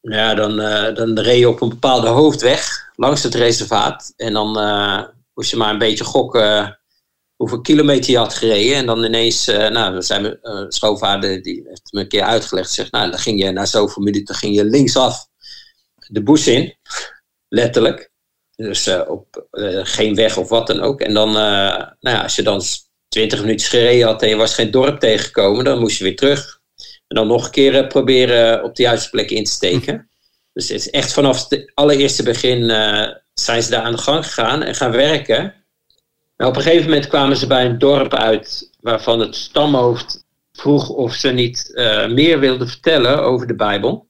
[0.00, 0.56] ja, dan,
[0.94, 4.12] dan reed je op een bepaalde hoofdweg langs het reservaat.
[4.16, 4.52] En dan
[5.34, 6.80] moest je maar een beetje gokken
[7.40, 8.76] hoeveel kilometer je had gereden.
[8.76, 12.22] En dan ineens, uh, nou, dan zijn mijn uh, schoonvader, die heeft me een keer
[12.22, 15.28] uitgelegd, zegt, nou, dan ging je na zoveel minuten ging je linksaf
[16.10, 16.76] de bos in,
[17.48, 18.09] letterlijk.
[18.60, 19.46] Dus uh, op
[19.82, 21.00] geen weg of wat dan ook.
[21.00, 22.62] En dan, nou ja, als je dan
[23.08, 26.60] 20 minuten gereden had en je was geen dorp tegengekomen, dan moest je weer terug.
[27.08, 30.10] En dan nog een keer proberen op de juiste plek in te steken.
[30.52, 32.70] Dus het is echt vanaf het allereerste begin
[33.34, 35.54] zijn ze daar aan de gang gegaan en gaan werken.
[36.36, 40.88] Nou, op een gegeven moment kwamen ze bij een dorp uit waarvan het stamhoofd vroeg
[40.88, 41.70] of ze niet
[42.08, 44.06] meer wilden vertellen over de Bijbel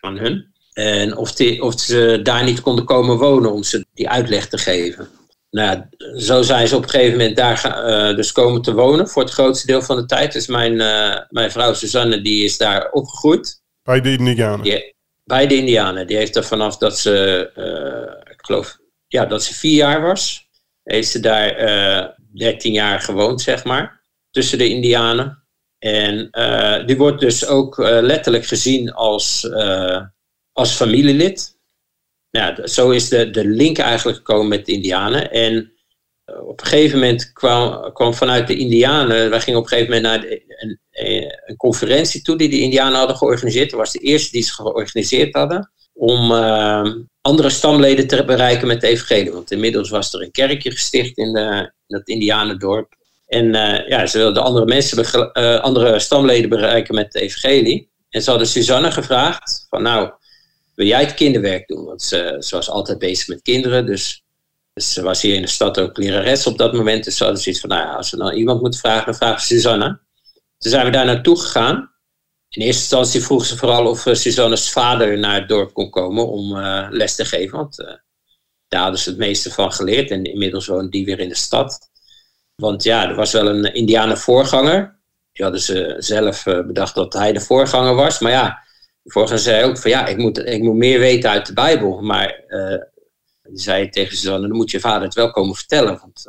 [0.00, 0.54] aan hun.
[0.76, 4.58] En of, die, of ze daar niet konden komen wonen om ze die uitleg te
[4.58, 5.08] geven.
[5.50, 5.82] Nou,
[6.16, 9.32] zo zijn ze op een gegeven moment daar uh, dus komen te wonen voor het
[9.32, 10.32] grootste deel van de tijd.
[10.32, 13.62] Dus mijn, uh, mijn vrouw Suzanne die is daar opgegroeid.
[13.82, 14.62] Bij de Indianen?
[14.62, 16.06] Die, bij de Indianen.
[16.06, 17.50] Die heeft er vanaf dat ze,
[18.30, 20.48] ik geloof, ja, dat ze vier jaar was
[20.82, 25.44] heeft ze daar eh, 13 jaar gewoond, zeg maar, tussen de Indianen.
[25.78, 26.30] En
[26.86, 29.48] die wordt dus ook letterlijk gezien als,
[30.56, 31.58] als familielid.
[32.30, 35.30] Ja, zo is de, de link eigenlijk gekomen met de Indianen.
[35.30, 35.72] En
[36.24, 40.12] op een gegeven moment kwam, kwam vanuit de Indianen, wij gingen op een gegeven moment
[40.12, 40.42] naar de,
[40.90, 43.70] een, conferentie toe die de Indianen hadden georganiseerd.
[43.70, 45.72] Dat was de eerste die ze georganiseerd hadden.
[45.92, 46.32] Om
[47.20, 49.32] andere stamleden te bereiken met de evangelie.
[49.32, 52.94] Want inmiddels was er een kerkje gesticht in, de, in dat Indianendorp.
[53.26, 53.52] En
[53.88, 57.90] ja, ze wilden andere mensen, andere stamleden bereiken met de evangelie.
[58.10, 60.10] En ze hadden Suzanne gevraagd van nou,
[60.76, 61.84] wil jij het kinderwerk doen?
[61.84, 64.24] Want ze, ze was altijd bezig met kinderen, dus,
[64.74, 67.04] ze was hier in de stad ook lerares op dat moment.
[67.04, 69.36] Dus ze hadden zoiets van, nou ja, als we dan iemand moeten vragen, dan vragen
[69.36, 70.00] we Suzanne.
[70.58, 71.94] Toen zijn we daar naartoe gegaan.
[72.48, 76.28] In eerste instantie vroeg ze vooral of uh, Suzanne's vader naar het dorp kon komen
[76.28, 77.56] om uh, les te geven.
[77.56, 77.86] Want uh,
[78.68, 80.10] daar hadden ze het meeste van geleerd.
[80.10, 81.90] En inmiddels woont die weer in de stad.
[82.54, 85.00] Want ja, er was wel een Indianen voorganger.
[85.32, 88.18] Die hadden ze zelf bedacht dat hij de voorganger was.
[88.18, 88.65] Maar ja,
[89.06, 92.00] voorganger zei ook van ja, ik moet, ik moet meer weten uit de Bijbel.
[92.00, 92.44] Maar
[93.42, 95.98] die zei tegen Suzanne, dan moet je vader het wel komen vertellen.
[96.00, 96.24] Want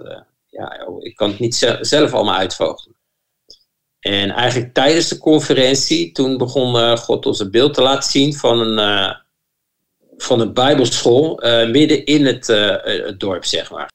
[0.46, 2.98] ja, ik kan het niet zelf allemaal uitvogelen.
[4.00, 8.34] En eigenlijk tijdens de conferentie, toen begon uh, God ons een beeld te laten zien
[8.34, 9.16] van een, uh,
[10.18, 13.92] van een bijbelschool uh, midden in het, het, dorp, zeg maar.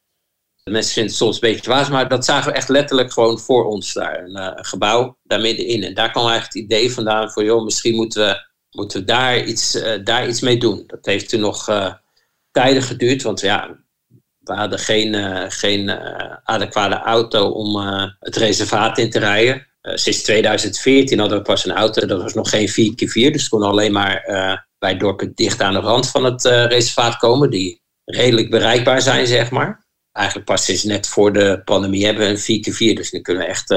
[0.62, 3.38] De mensen vinden het soms een beetje dwaas, maar dat zagen we echt letterlijk gewoon
[3.38, 4.24] voor ons daar.
[4.24, 5.82] Een, gebouw daar middenin.
[5.82, 9.44] En daar kwam eigenlijk het idee vandaan van, joh, misschien moeten we, moeten we daar,
[9.44, 10.85] iets, daar iets mee doen.
[10.87, 11.64] Dat heeft toen nog
[12.50, 13.76] tijden geduurd, want ja,
[14.38, 15.14] we hadden geen,
[15.50, 15.90] geen
[16.44, 17.76] adequate auto om
[18.18, 19.66] het reservaat in te rijden.
[19.82, 23.62] Uh, sinds 2014 hadden we pas een auto, dat was nog geen 4x4, dus kon
[23.62, 27.82] alleen maar uh, bij dorpen dicht aan de rand van het uh, reservaat komen, die
[28.04, 29.87] redelijk bereikbaar zijn, zeg maar.
[30.12, 33.48] Eigenlijk pas sinds net voor de pandemie hebben we een 4x4, dus nu kunnen we
[33.48, 33.70] echt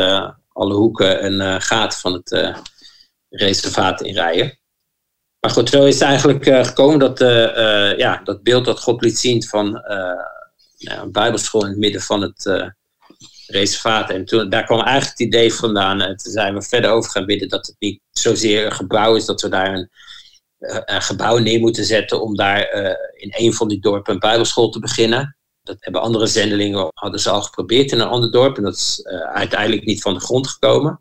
[0.52, 2.56] alle hoeken en gaten van het
[3.30, 4.60] reservaat inrijden.
[5.46, 7.20] Maar goed, zo is eigenlijk gekomen dat
[7.98, 9.82] ja, dat beeld dat God liet zien van
[10.78, 12.74] een bijbelschool in het midden van het
[13.48, 14.10] reservaat.
[14.10, 16.02] En toen, daar kwam eigenlijk het idee vandaan.
[16.02, 19.26] En toen zijn we verder over gaan bidden dat het niet zozeer een gebouw is,
[19.26, 19.90] dat we daar een,
[20.58, 22.62] eh, een gebouw neer moeten zetten om daar
[23.14, 25.38] in een van die dorpen een bijbelschool te beginnen.
[25.64, 29.00] Dat hebben andere zendelingen hadden ze al geprobeerd in een ander dorp en dat is
[29.34, 31.00] uiteindelijk niet van de grond gekomen.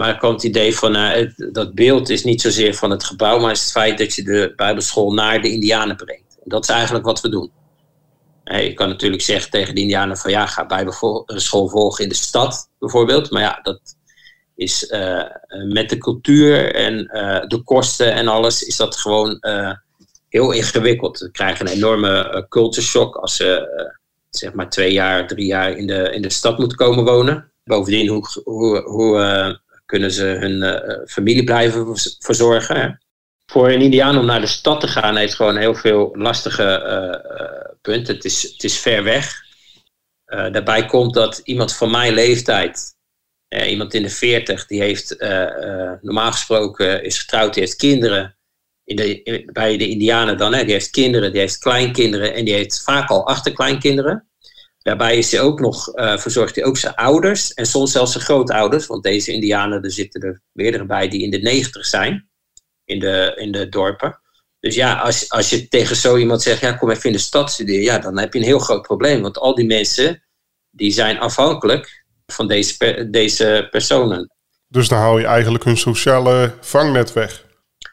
[0.00, 3.38] Maar er kwam het idee van, het, dat beeld is niet zozeer van het gebouw,
[3.38, 6.36] maar is het feit dat je de bijbelschool naar de indianen brengt.
[6.36, 7.50] En dat is eigenlijk wat we doen.
[8.44, 12.70] Je kan natuurlijk zeggen tegen de Indianen van ja, ga bijbelschool volgen in de stad
[12.78, 13.30] bijvoorbeeld.
[13.30, 13.80] Maar ja, dat
[14.56, 15.22] is uh,
[15.68, 19.72] met de cultuur en uh, de kosten en alles is dat gewoon uh,
[20.28, 21.18] heel ingewikkeld.
[21.18, 23.68] We krijgen een enorme culture shock als ze
[24.30, 27.52] zeg maar twee jaar, drie jaar in de, in de stad moeten komen wonen.
[27.64, 29.18] Bovendien, hoe, hoe, hoe
[29.90, 33.02] kunnen ze hun familie blijven verzorgen?
[33.46, 38.06] Voor een Indiaan om naar de stad te gaan heeft gewoon heel veel lastige punt.
[38.06, 39.34] Het is, het is ver weg.
[40.24, 42.94] Daarbij komt dat iemand van mijn leeftijd,
[43.66, 45.16] iemand in de 40, die heeft
[46.00, 48.36] normaal gesproken is getrouwd, die heeft kinderen.
[48.84, 52.54] In de, bij de Indianen dan, hè, die heeft kinderen, die heeft kleinkinderen en die
[52.54, 54.29] heeft vaak al achterkleinkinderen.
[54.82, 58.86] Daarbij is hij ook nog, verzorgt hij ook zijn ouders en soms zelfs zijn grootouders,
[58.86, 62.28] want deze Indianen, er zitten er meerdere bij die in de 90 zijn,
[62.84, 64.20] in de, in de dorpen.
[64.60, 67.50] Dus ja, als, als je tegen zo iemand zegt, ja, kom even in de stad
[67.50, 69.22] studeren, ja, dan heb je een heel groot probleem.
[69.22, 70.22] Want al die mensen,
[70.70, 74.30] die zijn afhankelijk van deze, deze personen.
[74.68, 77.44] Dus dan haal je eigenlijk hun sociale vangnet weg.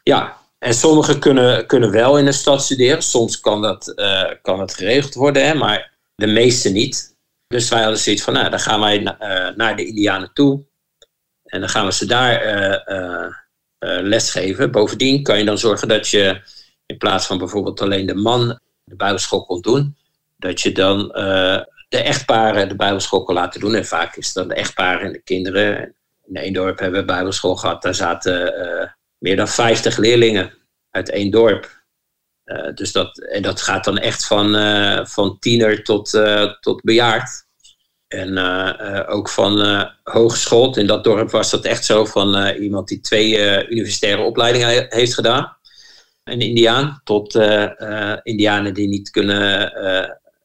[0.03, 3.01] Ja, En sommigen kunnen, kunnen wel in de stad studeren.
[3.01, 7.15] Soms kan dat, uh, kan dat geregeld worden, hè, maar de meeste niet.
[7.47, 10.65] Dus wij hadden zoiets van, nou, dan gaan wij uh, naar de Indianen toe.
[11.43, 12.45] En dan gaan we ze daar
[12.89, 13.33] uh,
[13.79, 14.71] lesgeven.
[14.71, 16.41] Bovendien kan je dan zorgen dat je
[16.85, 19.97] in plaats van bijvoorbeeld alleen de man de bijbelschool kon doen,
[20.37, 21.07] dat je dan
[21.89, 23.75] de echtparen de bijbelschool kon laten doen.
[23.75, 25.95] En vaak is het dan de echtparen en de kinderen.
[26.25, 27.81] In één dorp hebben we bijbelschool gehad.
[27.81, 28.53] Daar zaten
[29.17, 30.53] meer dan 50 leerlingen
[30.91, 31.76] uit één dorp.
[32.47, 36.81] Uh, dus dat, en dat gaat dan echt van, uh, van tiener tot, uh, tot
[36.81, 37.45] bejaard.
[38.07, 38.37] En
[39.07, 40.77] ook van hogeschool.
[40.77, 45.57] In dat dorp was dat echt zo van iemand die twee universitaire opleidingen heeft gedaan.
[46.23, 47.01] Een Indiaan.
[47.03, 47.35] Tot
[48.23, 49.73] Indianen die niet kunnen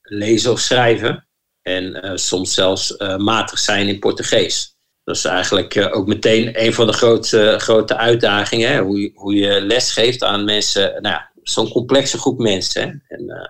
[0.03, 1.27] lezen of schrijven.
[1.63, 4.73] En soms zelfs matig zijn in Portugees.
[5.05, 8.73] Dat is eigenlijk eh, ook meteen een van de grote, grote uitdagingen.
[8.73, 8.81] Hè?
[8.81, 13.05] Hoe, hoe je les geeft aan mensen, nou, zo'n complexe groep mensen.
[13.09, 13.47] En uh,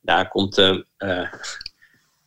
[0.00, 1.32] daar komt uh,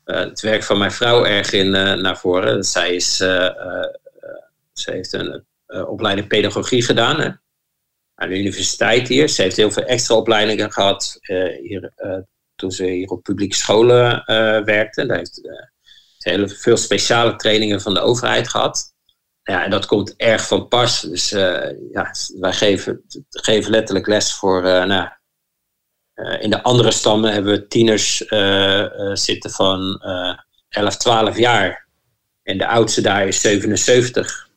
[0.04, 1.70] het werk van mijn vrouw erg in
[2.02, 2.64] naar voren.
[2.64, 5.46] Zij, is, ze heeft een
[5.88, 7.42] opleiding pedagogie gedaan
[8.16, 9.30] aan de universiteit hier.
[9.30, 11.18] Ze heeft heel veel extra opleidingen gehad
[11.62, 11.94] hier,
[12.56, 14.24] toen ze hier op publieke scholen
[14.66, 15.06] werkte.
[15.06, 15.50] Daar heeft
[16.18, 18.93] heel veel speciale trainingen van de overheid gehad.
[19.44, 21.02] Ja, en dat komt erg van pas.
[21.02, 24.66] Dus uh, ja, wij geven, geven letterlijk les voor.
[24.66, 25.10] Uh, nou,
[26.16, 28.18] uh, in de andere stammen hebben we tieners
[29.14, 30.02] zitten van
[30.70, 31.88] 11, 12 jaar.
[32.44, 34.50] En de oudste daar is 77.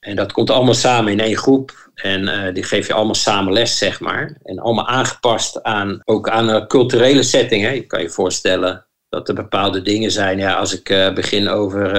[0.00, 1.90] En dat komt allemaal samen in één groep.
[1.94, 4.38] En die geef je allemaal samen les, zeg maar.
[4.42, 7.62] En allemaal aangepast aan, ook aan een culturele setting.
[7.64, 7.70] Hè.
[7.70, 10.38] Je kan je voorstellen dat er bepaalde dingen zijn.
[10.38, 11.96] Ja, als ik begin over.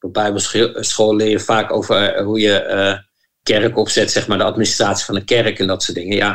[0.00, 3.06] Op Bijbelschool leer je vaak over uh, hoe je
[3.42, 6.16] kerk opzet, zeg maar, de administratie van een kerk en dat soort dingen.
[6.16, 6.30] Ja,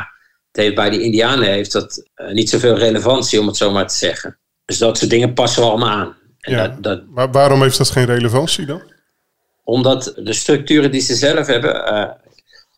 [0.50, 3.96] het heeft, bij die Indianen heeft dat niet zoveel relevantie, om het zo maar te
[3.96, 4.38] zeggen.
[4.64, 6.16] Dus dat soort dingen passen we allemaal aan.
[6.40, 8.82] En ja, dat, dat, maar waarom heeft dat geen relevantie dan?
[9.64, 11.84] Omdat de structuren die ze zelf hebben,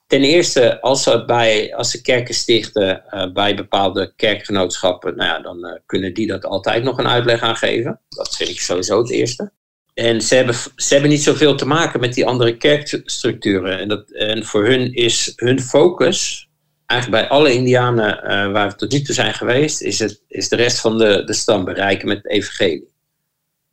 [0.07, 5.41] Ten eerste, als ze, bij, als ze kerken stichten uh, bij bepaalde kerkgenootschappen, nou ja,
[5.41, 8.01] dan uh, kunnen die dat altijd nog een uitleg aan geven.
[8.09, 9.53] Dat vind ik sowieso het eerste.
[9.97, 13.79] En ze hebben, ze hebben niet zoveel te maken met die andere kerkstructuren.
[13.79, 16.49] En, dat, en voor hun is hun focus,
[16.87, 20.49] eigenlijk bij alle Indianen uh, waar we tot nu toe zijn geweest, is, het, is
[20.49, 22.95] de rest van de, de stam bereiken met het evangelie.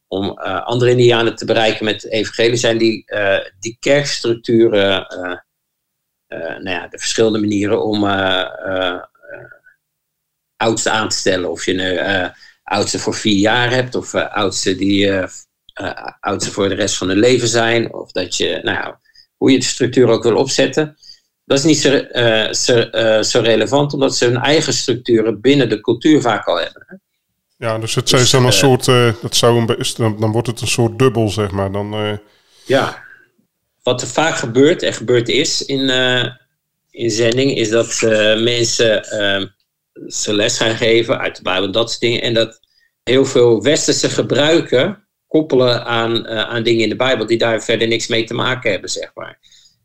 [0.08, 3.06] Om andere Indianen te bereiken met het evangelie zijn die,
[3.60, 5.08] die kerkstructuren
[6.34, 9.02] eh, nou ja, de verschillende manieren om eh, eh,
[10.58, 11.52] oudsten aan te stellen.
[11.52, 12.32] Of je een
[12.64, 15.12] oudste voor vier jaar hebt, of oudste die
[16.20, 17.94] oudste voor de rest van hun leven zijn.
[17.94, 19.00] Of dat je, nou ja,
[19.38, 20.98] hoe je de structuur ook wil opzetten.
[21.46, 25.70] Dat is niet zo, uh, zo, uh, zo, relevant, omdat ze hun eigen structuren binnen
[25.70, 27.02] de cultuur vaak al hebben.
[27.58, 28.86] Ja, dus het dus, zijn een soort,
[29.22, 31.72] dat zou een, dan, dan wordt het een soort dubbel, zeg maar.
[31.72, 32.20] Dan,
[32.66, 33.04] ja,
[33.84, 36.26] wat er vaak gebeurt en gebeurd is in, uh,
[36.90, 39.48] in zending, is dat uh, mensen uh,
[40.08, 42.22] ze les gaan geven uit de Bijbel, dat soort dingen.
[42.22, 42.60] En dat
[43.04, 48.08] heel veel westerse gebruiken koppelen aan, aan dingen in de Bijbel die daar verder niks
[48.08, 49.40] mee te maken hebben, zeg maar.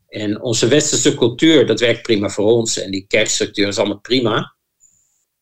[0.07, 2.79] En onze westerse cultuur, dat werkt prima voor ons.
[2.79, 4.55] En die kerkstructuur is allemaal prima.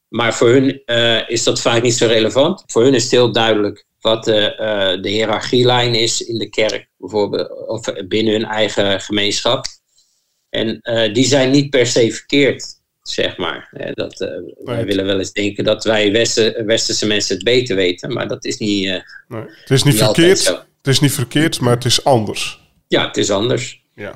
[0.08, 0.82] Maar voor hun
[1.28, 2.64] is dat vaak niet zo relevant.
[2.66, 6.90] Voor hun is het heel duidelijk wat de, uh, de hiërarchielijn is in de kerk,
[6.98, 9.66] bijvoorbeeld, of binnen hun eigen gemeenschap.
[10.50, 10.80] En
[11.14, 12.77] die zijn niet per se verkeerd,
[13.10, 13.92] zeg maar.
[13.94, 14.30] Dat, uh,
[14.64, 18.46] Wij willen wel eens denken dat wij Westen, Westerse mensen het beter weten, maar dat
[18.46, 19.04] is niet.
[19.28, 19.42] Nee.
[19.42, 20.46] Het is niet, niet verkeerd.
[20.78, 22.62] Het is niet verkeerd, maar het is anders.
[22.88, 23.84] Ja, het is anders.
[23.96, 24.14] Ja.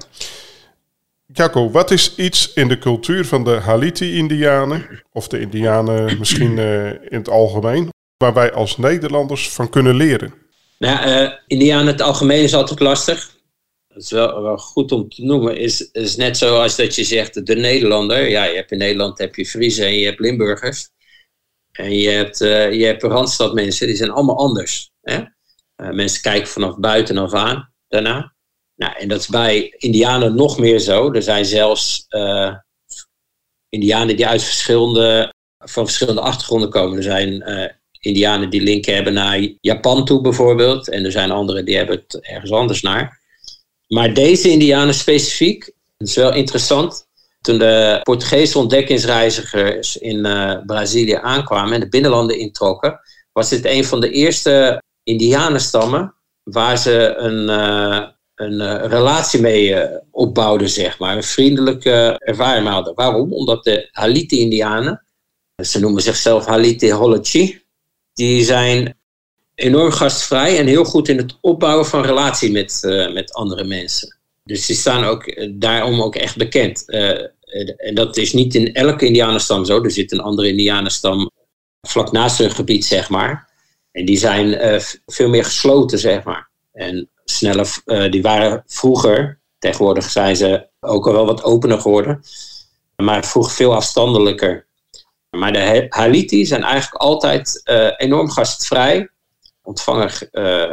[1.34, 6.58] Jacco, wat is iets in de cultuur van de Haliti-Indianen, of de Indianen misschien
[7.10, 10.34] in het algemeen, waar wij als Nederlanders van kunnen leren?
[10.78, 13.30] Nou, Indianen het algemeen is altijd lastig.
[13.94, 15.58] Dat is wel, goed om te noemen.
[15.58, 18.30] Is, is net zoals dat je zegt, de Nederlander.
[18.30, 20.90] Ja, je hebt in Nederland heb je Friese en je hebt Limburgers.
[21.72, 24.92] En je hebt, uh, je hebt Randstadmensen, die zijn allemaal anders.
[25.02, 25.18] Hè?
[25.18, 28.34] Uh, mensen kijken vanaf buitenaf aan daarna.
[28.76, 31.12] Nou, en dat is bij Indianen nog meer zo.
[31.12, 32.56] Er zijn zelfs uh,
[33.70, 36.98] Indianen die uit verschillende, van verschillende achtergronden komen.
[36.98, 37.44] Er zijn
[38.00, 40.90] Indianen die linken hebben naar Japan toe bijvoorbeeld.
[40.90, 43.21] En er zijn anderen die hebben het ergens anders naar.
[43.94, 47.08] Maar deze Indianen specifiek, dat is wel interessant.
[47.42, 53.00] Toen de Portugese ontdekkingsreizigers in uh, Brazilië aankwamen en de binnenlanden introkken,
[53.32, 60.70] was dit een van de eerste Indianenstammen waar ze een, uh, een relatie mee opbouwden,
[60.70, 61.16] zeg maar.
[61.16, 62.96] Een vriendelijke ervaring hadden.
[62.96, 63.34] Waarom?
[63.34, 65.06] Omdat de Haliti-Indianen,
[65.64, 67.64] ze noemen zichzelf Haliti Holochi,
[68.14, 69.01] die zijn
[69.62, 72.80] enorm gastvrij en heel goed in het opbouwen van relatie met,
[73.14, 74.20] met andere mensen.
[74.44, 76.90] Dus die staan ook daarom ook echt bekend.
[77.78, 79.84] en dat is niet in elke Indianenstam zo.
[79.84, 81.32] Er zit een andere Indianenstam
[81.88, 83.50] vlak naast hun gebied, zeg maar.
[83.92, 86.50] En die zijn veel meer gesloten, zeg maar.
[86.72, 92.24] En sneller, die waren vroeger, tegenwoordig zijn ze ook al wel wat opener geworden,
[92.96, 94.68] maar vroeger veel afstandelijker.
[95.30, 97.62] Maar de Haliti zijn eigenlijk altijd
[97.98, 99.10] enorm gastvrij,
[99.64, 100.12] ontvangen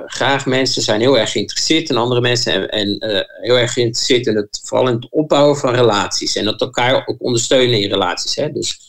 [0.07, 4.37] graag mensen, zijn heel erg geïnteresseerd in andere mensen en, en heel erg geïnteresseerd in
[4.37, 8.37] het, vooral in het opbouwen van relaties en dat elkaar ook ondersteunen in relaties.
[8.37, 8.53] Hè?
[8.53, 8.81] Dus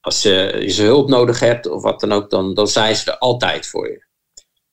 [0.00, 3.18] als je, je hulp nodig hebt of wat dan ook, dan, dan zijn ze er
[3.18, 4.04] altijd voor je.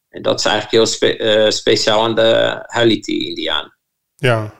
[0.10, 3.78] En dat is eigenlijk heel eh, speciaal aan de Haliti-Indianen.
[4.16, 4.54] Ja,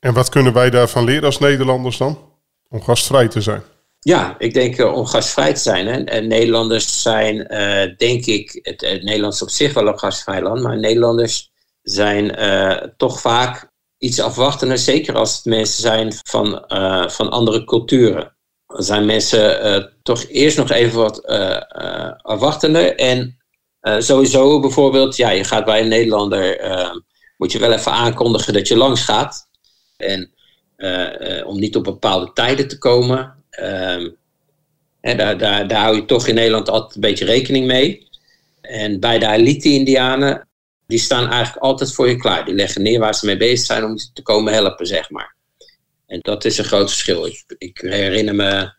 [0.00, 2.30] en wat kunnen wij daarvan leren als Nederlanders dan?
[2.68, 3.62] Om gastvrij te zijn.
[4.04, 5.86] Ja, ik denk uh, om gastvrij te zijn.
[5.86, 6.04] Hè.
[6.04, 10.62] En Nederlanders zijn, uh, denk ik, het, het Nederlands op zich wel een gastvrij land,
[10.62, 11.50] maar Nederlanders
[11.82, 12.36] zijn
[12.96, 16.64] toch vaak iets afwachtender, zeker als het mensen zijn van,
[17.10, 18.36] van andere culturen
[18.66, 21.26] zijn mensen toch eerst nog even wat
[22.22, 22.96] afwachtender.
[22.96, 23.38] En
[23.80, 26.60] sowieso bijvoorbeeld, ja, je gaat bij een Nederlander,
[27.36, 29.48] moet je wel even aankondigen dat je langs gaat.
[29.96, 30.34] En
[31.44, 33.41] om niet op bepaalde tijden te komen.
[33.52, 34.16] En
[35.00, 38.08] ehm, daar, daar, hou je toch in Nederland altijd een beetje rekening mee.
[38.60, 40.48] En bij de elite-Indianen,
[40.86, 42.44] die staan eigenlijk altijd voor je klaar.
[42.44, 45.34] Die leggen neer waar ze mee bezig zijn om te komen helpen, zeg maar.
[46.06, 47.26] En dat is een groot verschil.
[47.58, 48.72] Ik, herinner me,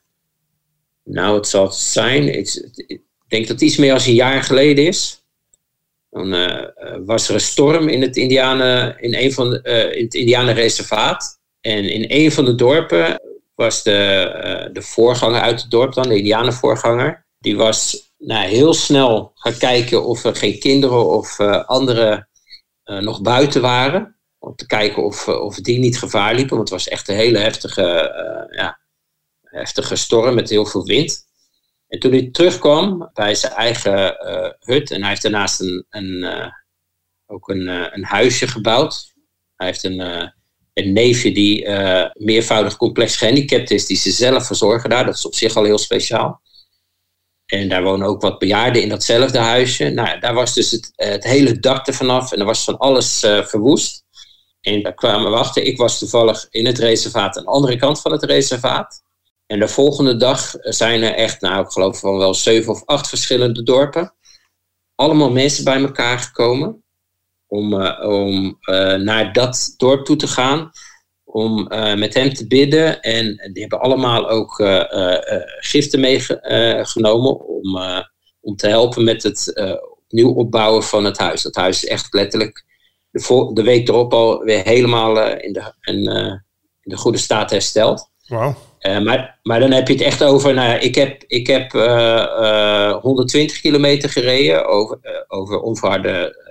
[1.03, 2.37] nou, het zal het zijn.
[2.37, 5.23] Ik, denk dat het iets meer dan een jaar geleden is.
[6.09, 6.65] Dan uh,
[7.05, 11.39] was er een storm in het, Indianen, in een van de, uh, in het.
[11.61, 13.21] En in een van de dorpen
[13.55, 17.25] was de, de voorganger uit het dorp dan, de Indianenvoorganger.
[17.39, 22.29] Die was nou, heel snel gaan kijken of er geen kinderen of anderen
[22.83, 24.17] nog buiten waren.
[24.39, 26.55] Om te kijken of, eh, of die niet gevaar liepen.
[26.55, 28.11] Want het was echt een hele heftige,
[28.51, 28.79] ja,
[29.41, 31.25] heftige storm met heel veel wind.
[31.87, 34.15] En toen hij terugkwam bij zijn eigen
[34.59, 34.91] hut.
[34.91, 36.25] En hij heeft daarnaast een, een,
[37.25, 39.13] ook een, een huisje gebouwd.
[39.55, 40.33] Hij heeft een,
[40.73, 41.69] een neefje die
[42.13, 43.85] meervoudig complex gehandicapt is.
[43.85, 45.05] Die ze zelf verzorgen daar.
[45.05, 46.41] Dat is op zich al heel speciaal.
[47.45, 49.89] En daar wonen ook wat bejaarden in datzelfde huisje.
[49.89, 52.31] Nou, daar was dus het, het hele dak er vanaf.
[52.31, 54.03] En er was van alles verwoest.
[54.61, 55.63] En daar kwamen we achter.
[55.63, 59.03] Ik was toevallig in het reservaat aan de andere kant van het reservaat.
[59.45, 63.07] En de volgende dag zijn er echt, nou ik geloof van wel zeven of acht
[63.09, 64.13] verschillende dorpen.
[64.95, 66.82] Allemaal mensen bij elkaar gekomen
[67.53, 70.71] om, uh, om uh, naar dat dorp toe te gaan.
[71.23, 73.01] Om uh, met hem te bidden.
[73.01, 74.63] En die hebben allemaal ook
[75.59, 77.77] giften meegenomen om,
[78.41, 79.53] om te helpen met het
[80.01, 81.41] opnieuw opbouwen van het huis.
[81.41, 82.65] Dat huis is echt letterlijk
[83.13, 86.25] de, de week erop al weer helemaal eh, in, de, in, eh,
[86.81, 88.11] in de goede staat hersteld.
[88.27, 88.53] Wow.
[89.03, 90.53] Maar, maar dan heb je het echt over.
[90.53, 96.42] Nou, ik heb, ik heb uh, 120 kilometer gereden over, over onverharde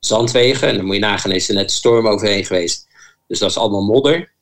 [0.00, 0.68] zandwegen.
[0.68, 2.88] En dan moet je nagaan, is er net storm overheen geweest.
[3.26, 4.32] Dus dat is allemaal modder.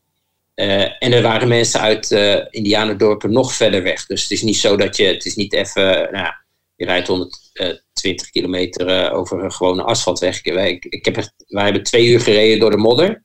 [0.55, 2.11] en er waren mensen uit
[2.51, 4.07] Indianendorpen nog verder weg.
[4.07, 5.05] Dus het is niet zo dat je.
[5.05, 6.09] Het is niet even.
[6.13, 6.33] Nou,
[6.79, 10.43] je rijdt 120 kilometer uh, over een gewone asfaltweg.
[10.43, 13.25] Ik, ik heb wij hebben twee uur gereden door de modder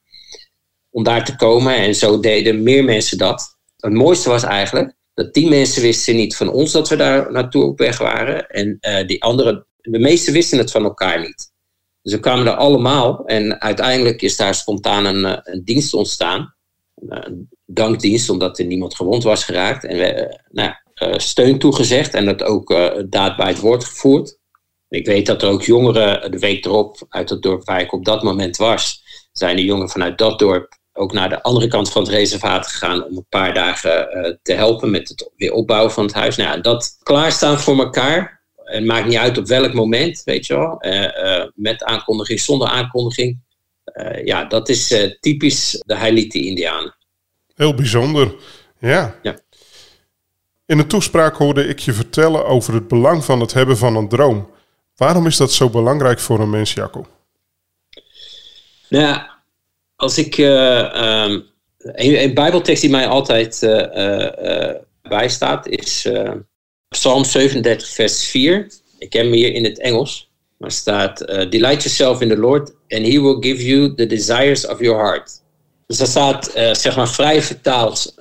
[0.89, 1.76] om daar te komen.
[1.76, 3.58] En zo deden meer mensen dat.
[3.78, 7.63] Het mooiste was eigenlijk dat die mensen wisten niet van ons dat we daar naartoe
[7.63, 8.50] op weg waren.
[8.50, 11.52] En uh, die anderen, de meesten wisten het van elkaar niet.
[12.04, 13.26] We kwamen er allemaal.
[13.26, 16.56] En uiteindelijk is daar spontaan een, eh, een dienst ontstaan.
[16.96, 19.84] Een dankdienst, omdat er niemand gewond was geraakt.
[19.84, 22.76] En we, nou, uh, steun toegezegd en dat ook
[23.10, 24.38] daad bij het woord gevoerd.
[24.89, 28.06] Ik weet dat er ook jongeren de week erop uit het dorp waar ik op
[28.06, 32.02] dat moment was, zijn de jongeren vanuit dat dorp ook naar de andere kant van
[32.02, 36.14] het reservaat gegaan om een paar dagen te helpen met het weer opbouwen van het
[36.14, 36.36] huis.
[36.36, 38.43] Nou, dat klaarstaan voor elkaar.
[38.64, 40.82] Het maakt niet uit op welk moment, weet je wel.
[41.55, 43.39] met aankondiging, zonder aankondiging.
[44.24, 46.95] ja, dat is typisch de Hailiti-Indianen.
[47.55, 48.36] Heel bijzonder,
[48.80, 49.16] ja.
[49.22, 49.36] ja.
[50.66, 54.09] In een toespraak hoorde ik je vertellen over het belang van het hebben van een
[54.09, 54.49] droom.
[54.95, 57.05] Waarom is dat zo belangrijk voor een mens, Jacco?
[58.89, 59.43] Nou ja,
[59.95, 60.38] als ik.
[60.38, 61.45] Uh, um,
[61.78, 66.09] een, Bijbeltekst die mij altijd uh, bijstaat is
[66.94, 68.68] Psalm 37, vers 4.
[68.98, 70.32] Ik heb hem hier in het Engels.
[70.58, 74.80] Maar staat, delight yourself in the Lord and he will give you the desires of
[74.80, 75.41] your heart.
[75.88, 78.16] Dus dat staat, zeg maar vrij vertaald,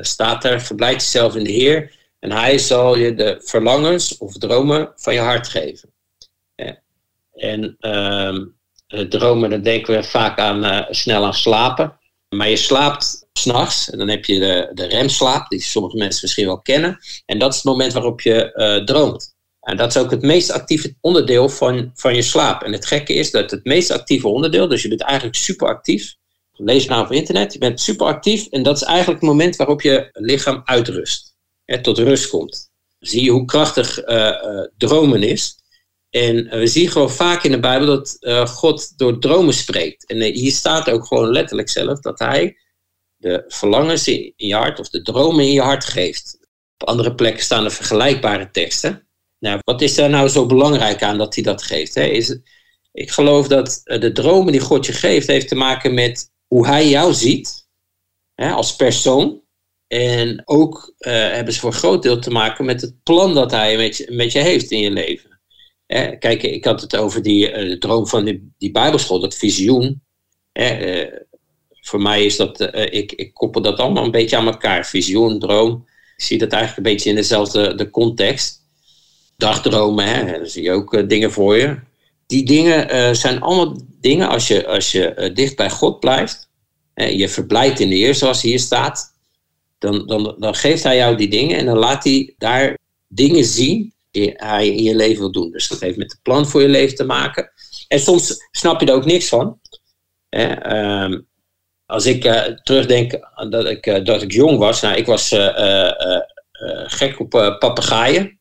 [0.00, 4.92] staat er, verblijd jezelf in de Heer en hij zal je de verlangens of dromen
[4.96, 5.92] van je hart geven.
[7.34, 8.44] En ehm,
[9.08, 11.98] dromen, dan denken we vaak aan snel aan slapen.
[12.28, 16.46] Maar je slaapt s'nachts en dan heb je de, de remslaap, die sommige mensen misschien
[16.46, 16.98] wel kennen.
[17.26, 19.34] En dat is het moment waarop je uh, droomt.
[19.60, 22.62] En dat is ook het meest actieve onderdeel van, van je slaap.
[22.62, 26.14] En het gekke is dat het meest actieve onderdeel, dus je bent eigenlijk super actief.
[26.52, 29.82] Lees nou op internet, je bent super actief en dat is eigenlijk het moment waarop
[29.82, 31.34] je lichaam uitrust.
[31.64, 32.70] Hè, tot rust komt.
[32.98, 35.58] Zie je hoe krachtig uh, uh, dromen is.
[36.14, 38.18] En we zien gewoon vaak in de Bijbel dat
[38.50, 40.06] God door dromen spreekt.
[40.06, 42.56] En hier staat ook gewoon letterlijk zelf dat hij
[43.16, 46.38] de verlangens in je hart of de dromen in je hart geeft.
[46.78, 49.08] Op andere plekken staan er vergelijkbare teksten.
[49.38, 51.94] Nou, wat is daar nou zo belangrijk aan dat hij dat geeft?
[51.94, 52.04] Hè?
[52.04, 52.38] Is,
[52.92, 56.66] ik geloof dat eh, de dromen die God je geeft, heeft te maken met hoe
[56.66, 57.66] hij jou ziet
[58.34, 59.42] hè, als persoon.
[59.86, 63.76] En ook hebben ze voor een groot deel te maken met het plan dat hij
[63.76, 65.33] met je, met je heeft in je leven.
[65.86, 70.02] Hè, kijk, ik had het over die uh, droom van die, die Bijbelschool, dat visioen.
[70.52, 71.06] Hè,
[71.80, 74.86] voor mij is dat, uh, ik, ik koppel dat allemaal een beetje aan elkaar.
[74.86, 75.86] Visioen, droom.
[76.16, 78.62] Ik zie dat eigenlijk een beetje in dezelfde de context.
[79.36, 81.76] Dagdromen, hè, daar zie je ook dingen voor je.
[82.26, 86.48] Die dingen zijn allemaal dingen, als je, als je dicht bij God blijft,
[86.94, 89.14] je verblijft in de Heer, zoals hier staat,
[89.78, 92.78] dan, dan, dan geeft Hij jou die dingen en dan laat Hij daar
[93.08, 93.93] dingen zien
[94.36, 95.50] Hij in je leven wil doen.
[95.50, 97.50] Dus dat heeft met het plan voor je leven te maken.
[97.88, 99.60] En soms snap je er ook niks van.
[100.28, 101.28] Hè, um,
[101.86, 103.18] als ik uh, terugdenk
[103.50, 106.20] dat ik, uh, dat ik jong was, nou, ik was uh,
[106.86, 108.38] gek op papegaaien.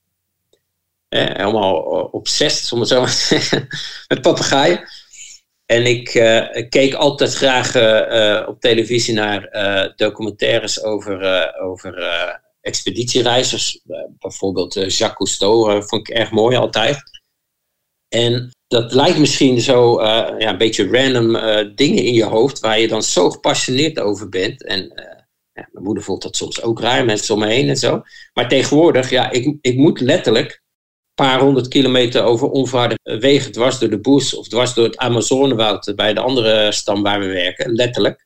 [1.09, 1.75] helemaal
[2.11, 3.01] obsessief, om het zo
[4.13, 4.83] met papegaaien.
[5.65, 6.05] En ik
[6.69, 7.67] keek altijd graag
[8.47, 9.49] op televisie naar
[9.95, 11.93] documentaires over, over
[12.63, 13.81] expeditiereizigers.
[14.19, 17.21] bijvoorbeeld Jacques Cousteau vond ik erg mooi altijd.
[18.07, 21.31] En dat lijkt misschien zo ja, een beetje random
[21.75, 24.63] dingen in je hoofd waar je dan zo gepassioneerd over bent.
[24.63, 24.79] En
[25.53, 28.01] ja, mijn moeder vond dat soms ook raar, mensen om me heen en zo.
[28.33, 33.79] Maar tegenwoordig, ja, ik, ik moet letterlijk een paar honderd kilometer over onverharde wegen dwars
[33.79, 37.71] door de Boes of dwars door het Amazonewoud bij de andere stam waar we werken,
[37.71, 38.25] letterlijk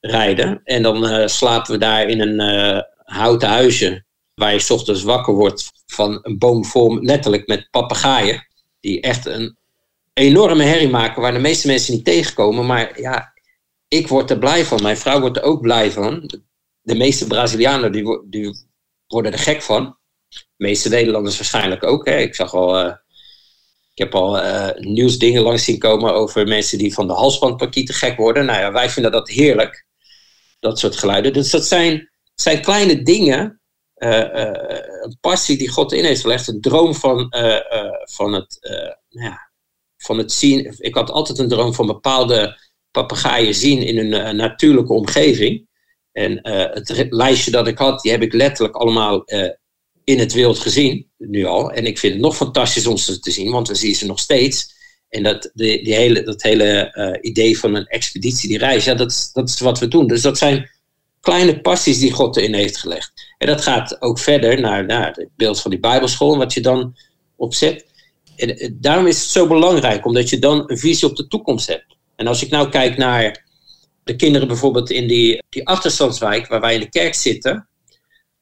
[0.00, 0.60] rijden.
[0.64, 4.04] En dan slapen we daar in een houten huisje
[4.34, 6.64] waar je ochtends wakker wordt van een boom
[7.00, 8.46] letterlijk met papegaaien
[8.80, 9.56] die echt een
[10.12, 12.66] enorme herrie maken waar de meeste mensen niet tegenkomen.
[12.66, 13.32] Maar ja,
[13.88, 14.82] ik word er blij van.
[14.82, 16.30] Mijn vrouw wordt er ook blij van.
[16.80, 18.66] De meeste Brazilianen die, die
[19.06, 19.96] worden er gek van.
[20.28, 22.06] De meeste Nederlanders waarschijnlijk ook.
[22.06, 22.16] Hè.
[22.18, 22.92] Ik zag al, uh,
[23.94, 28.16] ik heb al uh, nieuwsdingen langs zien komen over mensen die van de halsbandparkieten gek
[28.16, 28.44] worden.
[28.44, 29.86] Nou ja, wij vinden dat heerlijk.
[30.60, 31.32] Dat soort geluiden.
[31.32, 33.60] Dus dat zijn, zijn kleine dingen
[33.96, 34.20] uh,
[35.02, 37.56] een passie die God in heeft gelegd, een droom van, uh,
[38.04, 38.58] van, het,
[39.08, 39.50] ja,
[39.96, 40.74] van het zien.
[40.78, 42.58] Ik had altijd een droom van bepaalde
[42.90, 45.66] papegaaien zien in een natuurlijke omgeving.
[46.12, 46.38] En
[46.72, 49.24] het lijstje dat ik had, die heb ik letterlijk allemaal
[50.04, 51.70] in het wild gezien, nu al.
[51.70, 54.18] En ik vind het nog fantastisch om ze te zien, want we zien ze nog
[54.18, 54.74] steeds.
[55.08, 59.30] En dat, de, die hele, dat hele idee van een expeditie, die reis, ja, dat,
[59.32, 60.06] dat is wat we doen.
[60.06, 60.70] Dus dat zijn
[61.26, 63.12] kleine passies die God erin heeft gelegd.
[63.38, 66.96] En dat gaat ook verder naar, naar het beeld van die Bijbelschool, wat je dan
[67.36, 67.86] opzet.
[68.36, 71.66] En eh, daarom is het zo belangrijk, omdat je dan een visie op de toekomst
[71.66, 71.96] hebt.
[72.16, 73.44] En als ik nou kijk naar
[74.04, 77.68] de kinderen bijvoorbeeld in die, die achterstandswijk waar wij in de kerk zitten,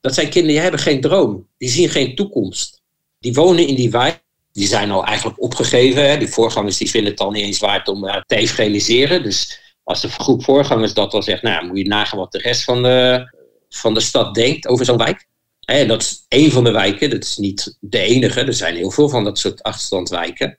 [0.01, 2.83] dat zijn kinderen die hebben geen droom, die zien geen toekomst.
[3.19, 4.23] Die wonen in die wijk,
[4.53, 6.09] die zijn al eigenlijk opgegeven.
[6.11, 6.19] Hè.
[6.19, 9.23] Die voorgangers die vinden het al niet eens waard om uh, te evangeliseren.
[9.23, 12.65] Dus als de groep voorgangers dat dan zegt, nou moet je nagaan wat de rest
[12.65, 13.29] van de,
[13.69, 15.27] van de stad denkt over zo'n wijk.
[15.65, 18.41] En dat is één van de wijken, dat is niet de enige.
[18.41, 20.59] Er zijn heel veel van dat soort achterstandswijken.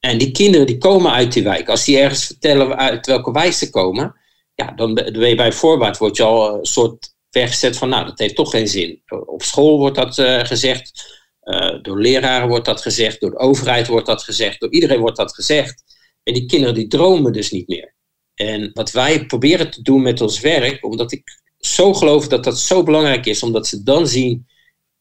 [0.00, 1.68] En die kinderen die komen uit die wijk.
[1.68, 4.14] Als die ergens vertellen uit welke wijk ze komen,
[4.54, 8.18] ja, dan ben je bij voorbaat wordt je al een soort weggezet van, nou, dat
[8.18, 9.02] heeft toch geen zin.
[9.26, 11.14] Op school wordt dat uh, gezegd,
[11.44, 15.16] uh, door leraren wordt dat gezegd, door de overheid wordt dat gezegd, door iedereen wordt
[15.16, 15.82] dat gezegd.
[16.22, 17.95] En die kinderen die dromen dus niet meer.
[18.36, 22.58] En wat wij proberen te doen met ons werk, omdat ik zo geloof dat dat
[22.58, 24.46] zo belangrijk is, omdat ze dan zien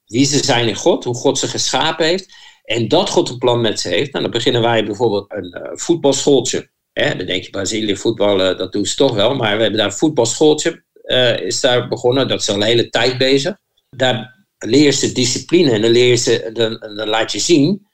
[0.05, 2.33] wie ze zijn in God, hoe God ze geschapen heeft.
[2.63, 4.11] En dat God een plan met ze heeft.
[4.11, 6.69] Nou, dan beginnen wij bijvoorbeeld een uh, voetbalschooltje.
[6.93, 9.36] Hè, dan denk je, Brazilië voetbal, uh, dat doen ze toch wel.
[9.36, 12.27] Maar we hebben daar een voetbalschooltje, uh, is daar begonnen.
[12.27, 13.57] Dat is al een hele tijd bezig.
[13.89, 17.88] Daar leer ze discipline en dan, leer ze, dan, dan laat je zien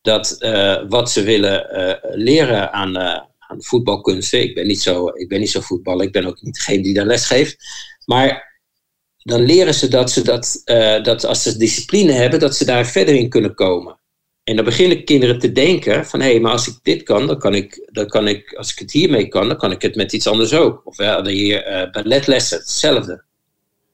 [0.00, 0.36] dat
[0.88, 1.66] wat ze willen
[2.14, 4.42] leren aan, aan voetbalkunsten.
[4.42, 6.94] Ik ben, niet zo, ik ben niet zo voetballer, ik ben ook niet degene die
[6.94, 7.56] daar les geeft.
[8.04, 8.46] Maar
[9.18, 10.62] dan leren ze dat, ze dat,
[11.04, 13.98] dat als ze discipline hebben, dat ze daar verder in kunnen komen.
[14.44, 17.38] En dan beginnen kinderen te denken van, hé, hey, maar als ik dit kan, dan
[17.38, 20.12] kan ik, dan kan ik, als ik het hiermee kan, dan kan ik het met
[20.12, 20.80] iets anders ook.
[20.84, 23.24] Of we hadden hier uh, balletlessen, hetzelfde.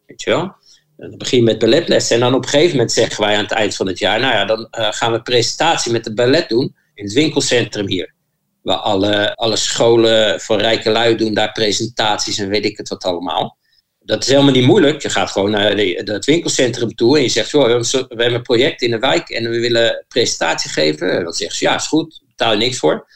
[0.07, 0.55] Weet je wel?
[0.96, 3.52] dan begin je met balletlessen en dan op een gegeven moment zeggen wij aan het
[3.52, 6.76] eind van het jaar, nou ja, dan uh, gaan we presentatie met de ballet doen
[6.94, 8.13] in het winkelcentrum hier.
[8.64, 13.04] Waar alle, alle scholen voor rijke lui doen daar presentaties en weet ik het wat
[13.04, 13.58] allemaal
[14.04, 15.02] dat is helemaal niet moeilijk.
[15.02, 17.58] Je gaat gewoon naar het winkelcentrum toe en je zegt: we
[18.08, 21.24] hebben een project in de wijk en we willen een presentatie geven.
[21.24, 23.06] Dan zeggen ze: ja, is goed, betaal je niks voor.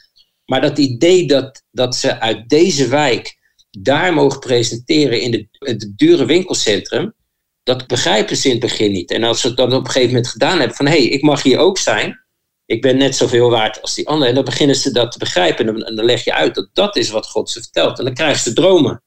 [0.44, 3.36] Maar dat idee dat, dat ze uit deze wijk
[3.70, 7.14] daar mogen presenteren in de, het dure winkelcentrum,
[7.62, 9.10] dat begrijpen ze in het begin niet.
[9.10, 11.22] En als ze het dan op een gegeven moment gedaan hebben: van hé, hey, ik
[11.22, 12.26] mag hier ook zijn.
[12.68, 14.28] Ik ben net zoveel waard als die anderen.
[14.28, 15.84] En dan beginnen ze dat te begrijpen.
[15.86, 17.98] En dan leg je uit dat dat is wat God ze vertelt.
[17.98, 19.02] En dan krijgen ze dromen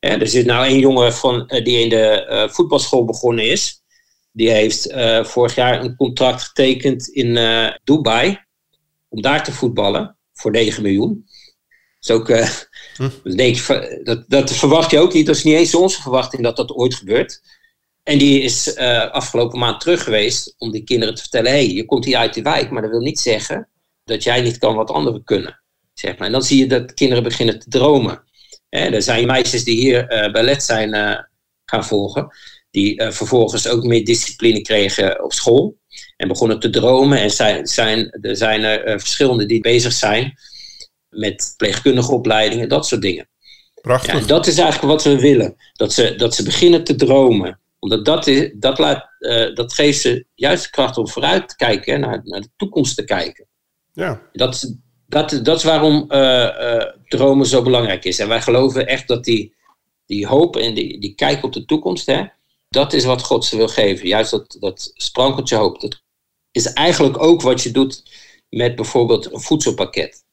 [0.00, 3.82] er zit nou een jongen van, eh, die in de uh, voetbalschool begonnen is.
[4.32, 8.38] Die heeft uh, vorig jaar een contract getekend in uh, Dubai.
[9.08, 10.16] Om daar te voetballen.
[10.32, 11.26] Voor 9 miljoen.
[12.10, 12.28] Ook,
[12.96, 13.08] hm.
[13.36, 13.66] denk
[14.04, 15.26] dat, dat verwacht je ook niet.
[15.26, 17.42] Dat is niet eens onze verwachting dat dat ooit gebeurt.
[18.02, 18.76] En die is
[19.10, 22.34] afgelopen maand terug geweest om die kinderen te vertellen: hé, hey, je komt hier uit
[22.34, 23.68] die wijk, maar dat wil niet zeggen
[24.04, 25.60] dat jij niet kan wat anderen kunnen.
[25.94, 26.26] Zeg maar.
[26.26, 28.22] En dan zie je dat kinderen beginnen te dromen.
[28.68, 31.18] er zijn meisjes die hier uh, ballet zijn uh,
[31.64, 32.28] gaan volgen,
[32.70, 35.78] die vervolgens ook meer discipline kregen op school
[36.16, 37.18] en begonnen te dromen.
[37.18, 40.38] En zijn, zijn, er zijn er verschillende die bezig zijn
[41.08, 43.28] met pleegkundige opleidingen, dat soort dingen.
[43.80, 44.20] Prachtig.
[44.20, 45.56] Ja, dat is eigenlijk wat we willen.
[45.72, 47.59] Dat ze, dat ze beginnen te dromen.
[47.80, 49.08] Omdat dat, is, dat, laat,
[49.54, 53.04] dat geeft ze juist de kracht om vooruit te kijken, naar, naar de toekomst te
[53.04, 53.46] kijken.
[53.92, 54.22] Ja.
[54.32, 54.74] Dat,
[55.06, 58.18] dat, dat is waarom uh, uh, dromen zo belangrijk is.
[58.18, 59.54] En wij geloven echt dat die,
[60.06, 62.24] die hoop en die, die kijk op de toekomst, hè,
[62.68, 64.08] dat is wat God ze wil geven.
[64.08, 65.80] Juist dat, dat sprankeltje hoop.
[65.80, 66.02] Dat
[66.50, 68.02] is eigenlijk ook wat je doet
[68.48, 70.24] met bijvoorbeeld een voedselpakket.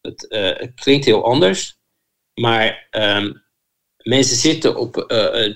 [0.00, 1.78] Het, uh, het klinkt heel anders,
[2.40, 3.43] maar um,
[4.08, 5.04] mensen zitten op,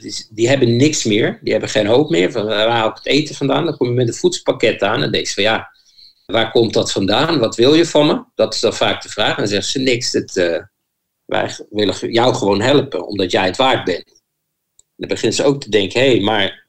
[0.01, 2.33] die, die, hebben niks meer, die hebben geen hoop meer.
[2.33, 3.65] Van, waar haal ik het eten vandaan?
[3.65, 5.71] Dan kom je met een voedselpakket aan en denk je van ja
[6.33, 7.39] Waar komt dat vandaan?
[7.39, 8.25] Wat wil je van me?
[8.35, 9.31] Dat is dan vaak de vraag.
[9.31, 10.15] En dan zeggen ze niks.
[10.15, 10.59] Uh,
[11.25, 14.23] wij willen jou gewoon helpen, omdat jij het waard bent.
[14.97, 16.67] dan beginnen ze ook te denken, hé, hey, maar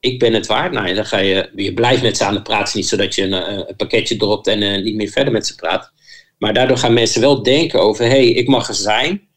[0.00, 0.72] ik ben het waard.
[0.72, 3.32] Nou, dan ga je, je blijft met ze aan de praten, niet zodat je een,
[3.32, 5.92] eh, een pakketje dropt en niet meer verder met ze praat.
[6.38, 9.28] Maar daardoor gaan mensen wel denken over, hé, hey, ik mag er zijn.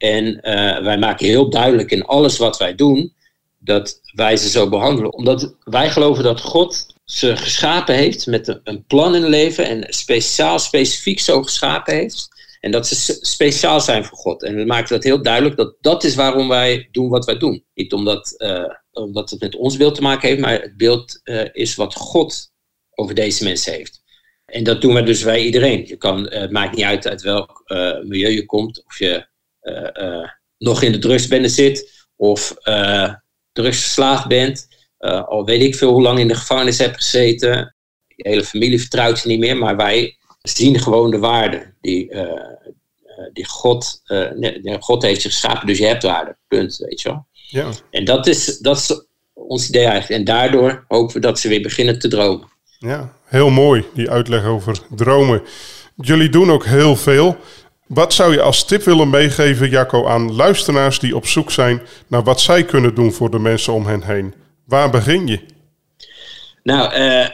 [0.00, 3.14] En uh, wij maken heel duidelijk in alles wat wij doen,
[3.58, 5.12] dat wij ze zo behandelen.
[5.12, 9.86] Omdat wij geloven dat God ze geschapen heeft met een plan in het leven en
[9.88, 12.28] speciaal, specifiek zo geschapen heeft.
[12.60, 14.42] En dat ze speciaal zijn voor God.
[14.42, 17.64] En we maken dat heel duidelijk dat dat is waarom wij doen wat wij doen.
[17.74, 21.44] Niet omdat, uh, omdat het met ons beeld te maken heeft, maar het beeld uh,
[21.52, 22.50] is wat God
[22.94, 24.02] over deze mensen heeft.
[24.44, 25.86] En dat doen we dus bij iedereen.
[25.86, 27.62] Je kan, het maakt niet uit uit welk
[28.04, 29.28] milieu je komt, of je
[30.58, 32.54] nog in de drugsbende zit, of
[33.52, 34.68] drugsverslaafd bent.
[34.98, 37.74] Al weet ik veel hoe lang in de gevangenis heb gezeten.
[38.06, 42.14] Je hele familie vertrouwt je niet meer, maar wij zien gewoon de waarde die,
[43.32, 44.02] die God,
[44.34, 46.38] nee, God heeft je geschapen, dus je hebt waarde.
[46.48, 47.26] Punt, weet je wel.
[47.32, 47.70] Ja.
[47.90, 50.20] En dat is, dat is ons idee eigenlijk.
[50.20, 52.48] En daardoor hopen we dat ze weer beginnen te dromen.
[52.78, 55.42] Ja, heel mooi, die uitleg over dromen.
[55.96, 57.36] Jullie doen ook heel veel.
[57.90, 62.22] Wat zou je als tip willen meegeven, Jacco, aan luisteraars die op zoek zijn naar
[62.22, 64.34] wat zij kunnen doen voor de mensen om hen heen?
[64.64, 65.40] Waar begin je?
[66.62, 67.28] Nou, uh,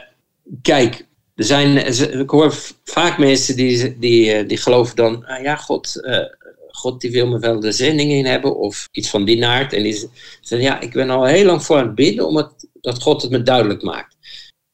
[0.61, 1.77] kijk, er zijn,
[2.19, 2.53] ik hoor
[2.83, 6.19] vaak mensen die, die, eh, die geloven dan, ah, ja, God, uh,
[6.67, 9.73] God die wil me wel de zending in hebben of iets van die naart.
[9.73, 10.09] En die
[10.41, 12.51] zeggen, ja, ik ben al heel lang voor aan het bidden om
[12.81, 14.15] dat God het me duidelijk maakt.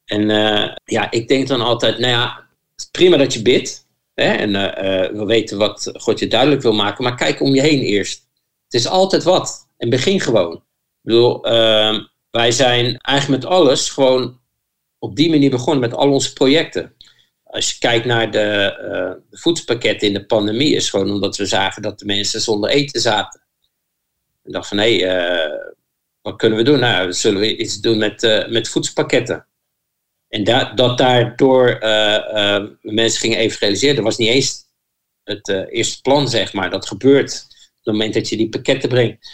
[0.05, 0.27] En
[0.86, 3.86] ja, ik denk dan altijd, nou ja, het prima dat je bidt.
[4.14, 4.51] En
[5.18, 8.28] we weten wat God je duidelijk wil maken, maar kijk om je heen eerst.
[8.66, 9.68] Het is altijd wat.
[9.78, 10.53] En begin gewoon.
[10.53, 10.61] Ik
[11.01, 14.39] bedoel, ehm, wij zijn eigenlijk met alles gewoon
[14.99, 16.95] op die manier begonnen met al onze projecten.
[17.43, 18.78] Als je kijkt naar de,
[19.32, 23.01] uh, voedselpakketten in de pandemie, is gewoon omdat we zagen dat de mensen zonder eten
[23.01, 23.41] zaten.
[24.43, 25.74] En dacht van hé, hey, uh,
[26.22, 26.80] wat kunnen we doen?
[26.80, 29.47] Nou, zullen we iets doen met, uh, met voedselpakketten.
[30.34, 31.77] En da dat daardoor
[32.81, 34.65] mensen gingen evangeliseren, dat was niet eens
[35.23, 36.69] het eerste plan, zeg maar.
[36.69, 39.27] Dat gebeurt op het moment dat je die pakketten brengt.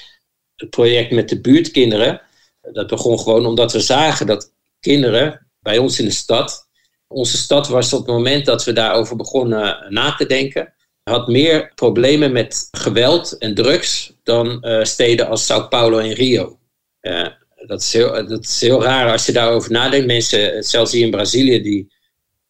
[0.55, 2.21] Het project met de buurtkinderen,
[2.61, 6.67] dat begon gewoon omdat we zagen dat kinderen bij ons in de stad,
[7.07, 10.73] Onze stad was op het moment dat we daarover begonnen na te denken,
[11.03, 16.59] had meer problemen met geweld en drugs dan steden als Sao Paulo en Rio.
[17.01, 17.27] Uh,
[17.68, 20.05] dat, is heel, dat is heel raar als je daarover nadenkt.
[20.05, 21.93] Mensen, zelfs hier in Brazilië, die,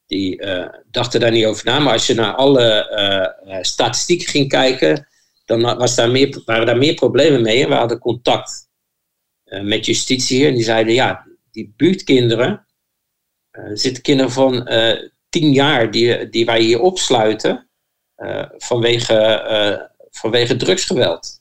[0.05, 1.79] die uh, dachten daar niet over na.
[1.79, 5.07] Maar als je naar alle statistieken ging kijken,
[5.45, 7.63] dan was daar meer, waren daar meer problemen mee.
[7.63, 8.67] En we hadden contact
[9.43, 10.47] met justitie hier.
[10.47, 12.65] En die zeiden, ja, die buurtkinderen,
[13.51, 14.69] er zitten kinderen van
[15.29, 17.69] tien jaar die, die wij hier opsluiten
[18.57, 21.39] vanwege, vanwege drugsgeweld.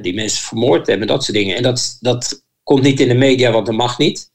[0.00, 1.56] die mensen vermoord hebben, dat soort dingen.
[1.56, 4.30] En dat, dat komt niet in de media, want dat mag niet.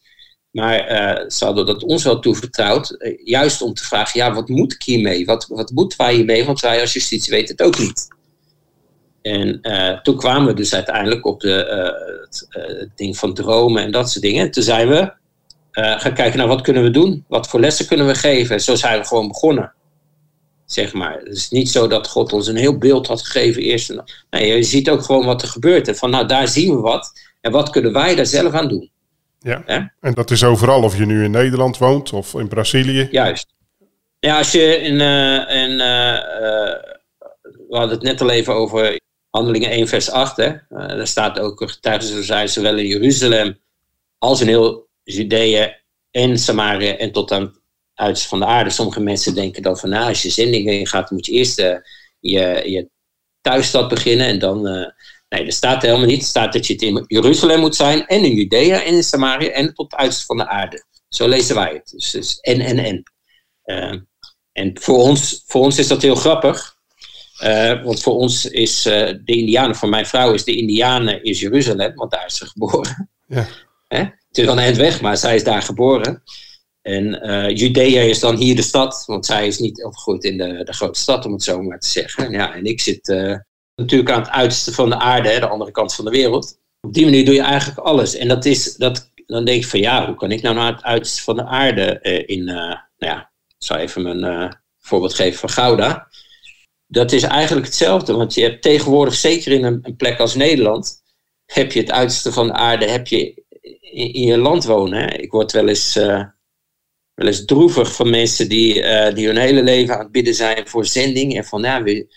[0.51, 4.73] Maar uh, ze hadden dat ons wel toevertrouwd, juist om te vragen, ja, wat moet
[4.73, 5.25] ik hiermee?
[5.25, 6.45] Wat, wat moeten wij hiermee?
[6.45, 8.07] Want wij als justitie weten het ook niet.
[9.21, 9.61] En
[10.03, 11.65] toen kwamen we dus uiteindelijk op de,
[12.49, 14.45] het, ding van dromen en dat soort dingen.
[14.45, 15.13] En toen zijn we
[15.71, 17.25] gaan kijken naar wat kunnen we doen?
[17.27, 18.55] Wat voor lessen kunnen we geven?
[18.55, 19.73] En zo zijn we gewoon begonnen.
[20.65, 21.19] Zeg maar.
[21.19, 23.95] Het is niet zo dat God ons een heel beeld had gegeven eerst.
[24.29, 25.87] Nee, je ziet ook gewoon wat er gebeurt.
[25.87, 27.11] En van nou, daar zien we wat.
[27.43, 28.91] En wat kunnen wij daar zelf aan doen?
[29.39, 29.63] Ja,
[29.99, 33.07] en dat is overal, of je nu in Nederland woont of in Brazilië.
[33.11, 33.53] Juist.
[34.19, 36.17] Ja, als je in, uh, in uh,
[37.67, 40.53] we hadden het net al even over Handelingen 1 vers 8, hè.
[40.69, 43.59] daar staat ook getuigen zijn zowel in Jeruzalem
[44.17, 45.75] als in heel Judea
[46.11, 47.57] en Samaria en tot aan
[47.93, 48.69] uiterste van de aarde.
[48.69, 51.57] Sommige mensen denken dan van nou, als je zending in gaat, moet je eerst
[52.19, 52.89] je, je
[53.41, 54.91] thuisstad beginnen en dan.
[55.33, 56.19] Nee, dat staat helemaal niet.
[56.19, 59.49] Het staat dat je het in Jeruzalem moet zijn en in Judea en in Samaria
[59.49, 60.85] en tot het uiterste van de aarde.
[61.09, 61.89] Zo lezen wij het.
[61.91, 63.03] Dus, dus en, en, en.
[63.65, 63.99] Uh,
[64.51, 66.75] en voor ons, voor ons is dat heel grappig.
[67.43, 71.39] Uh, want voor ons is uh, de Indianen, voor mijn vrouw is de Indianen is
[71.39, 73.09] Jeruzalem, want daar is ze geboren.
[73.27, 73.47] Ja.
[73.87, 73.99] Hè?
[73.99, 76.23] Het is wel een eind weg, maar zij is daar geboren.
[76.81, 80.63] En uh, Judea is dan hier de stad, want zij is niet opgegroeid in de,
[80.63, 82.31] de grote stad, om het zo maar te zeggen.
[82.31, 83.07] Ja, en ik zit
[83.75, 86.59] natuurlijk aan het uiterste van de aarde, hè, de andere kant van de wereld.
[86.81, 88.15] Op die manier doe je eigenlijk alles.
[88.15, 90.83] En dat is, dat, dan denk ik van ja, hoe kan ik nou naar het
[90.83, 95.49] uiterste van de aarde uh, in, nou ja, ik zal even mijn voorbeeld geven van
[95.49, 96.07] Gouda.
[96.87, 101.01] Dat is eigenlijk hetzelfde, want je hebt tegenwoordig, zeker in een, plek als Nederland,
[101.45, 103.43] heb je het uiterste van de aarde, heb je
[103.81, 105.19] in, je land wonen.
[105.21, 105.93] Ik word wel eens
[107.13, 108.73] wel eens droevig van mensen die,
[109.13, 111.35] die hun hele leven aan het bidden zijn voor zending.
[111.37, 112.07] En van, ja, we,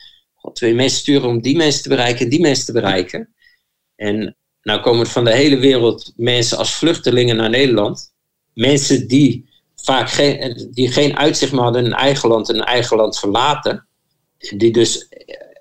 [0.52, 3.34] Je mensen sturen om die mensen te bereiken en die mensen te bereiken.
[3.96, 8.12] En nou komen van de hele wereld mensen als vluchtelingen naar Nederland.
[8.52, 12.64] Mensen die vaak geen, die geen uitzicht meer hadden in hun eigen land en hun
[12.64, 13.86] eigen land verlaten.
[14.56, 15.08] Die dus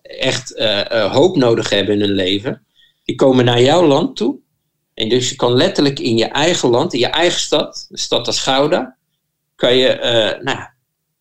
[0.01, 2.65] echt uh, hoop nodig hebben in hun leven.
[3.03, 4.38] Die komen naar jouw land toe.
[4.93, 8.27] En dus je kan letterlijk in je eigen land, in je eigen stad, de stad
[8.27, 8.97] als Gouda,
[9.55, 10.67] kan je uh, nou,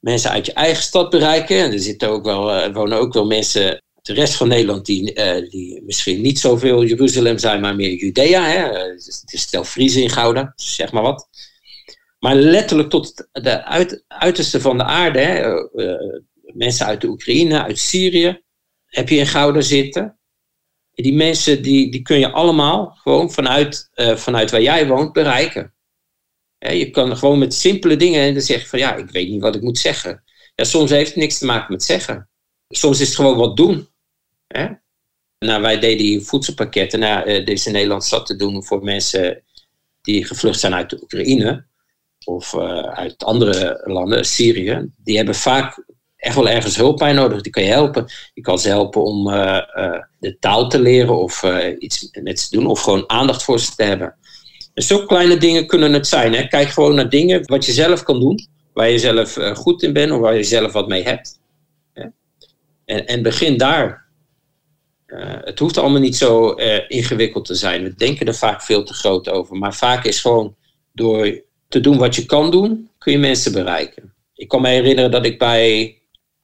[0.05, 1.59] mensen uit je eigen stad bereiken.
[1.59, 5.15] En er zitten ook wel, uh, wonen ook wel mensen de rest van Nederland die,
[5.15, 8.45] uh, die misschien niet zoveel Jeruzalem zijn, maar meer Judea.
[8.45, 8.79] Hè?
[8.79, 11.29] Het is stel Friese in Gouda, zeg maar wat.
[12.19, 15.19] Maar letterlijk tot de uit, uiterste van de aarde.
[15.19, 15.53] Hè?
[16.55, 18.43] mensen uit de Oekraïne, uit Syrië
[18.87, 20.19] heb je in Gouda zitten.
[20.95, 25.74] die mensen die, die kun je allemaal gewoon vanuit, vanuit waar jij woont bereiken
[26.73, 29.41] je kan gewoon met simpele dingen en dan zeg je van ja, ik weet niet
[29.41, 30.23] wat ik moet zeggen.
[30.55, 32.29] Ja, soms heeft het niks te maken met zeggen.
[32.69, 33.89] Soms is het gewoon wat doen.
[34.47, 34.69] Hè?
[35.39, 37.01] Nou, wij deden hier voedselpakketten.
[37.01, 39.43] Nou, uh, deze Nederland zat te doen voor mensen
[40.03, 41.67] die gevlucht zijn uit de Oekraïne
[42.25, 44.91] of uh, uit andere landen, Syrië.
[44.97, 45.85] Die hebben vaak
[46.17, 47.43] echt wel ergens hulp bij nodig.
[47.43, 48.07] Die kan je helpen.
[48.35, 49.59] Je kan ze helpen om uh,
[50.19, 51.45] de taal te leren of
[51.79, 54.17] iets met ze te doen of gewoon aandacht voor ze te hebben.
[54.75, 56.35] Zulke kleine dingen kunnen het zijn.
[56.35, 56.47] Hè?
[56.47, 59.93] Kijk gewoon naar dingen wat je zelf kan doen, waar je zelf uh, goed in
[59.93, 61.43] bent of waar je zelf wat mee hebt.
[62.85, 64.05] En, en, begin daar.
[65.07, 67.83] Uh, het hoeft allemaal niet zo uh, ingewikkeld te zijn.
[67.83, 69.57] We denken er vaak veel te groot over.
[69.57, 70.57] Maar vaak is gewoon
[70.93, 74.15] door te doen wat je kan doen, kun je mensen bereiken.
[74.35, 75.99] Ik kan me herinneren dat ik bij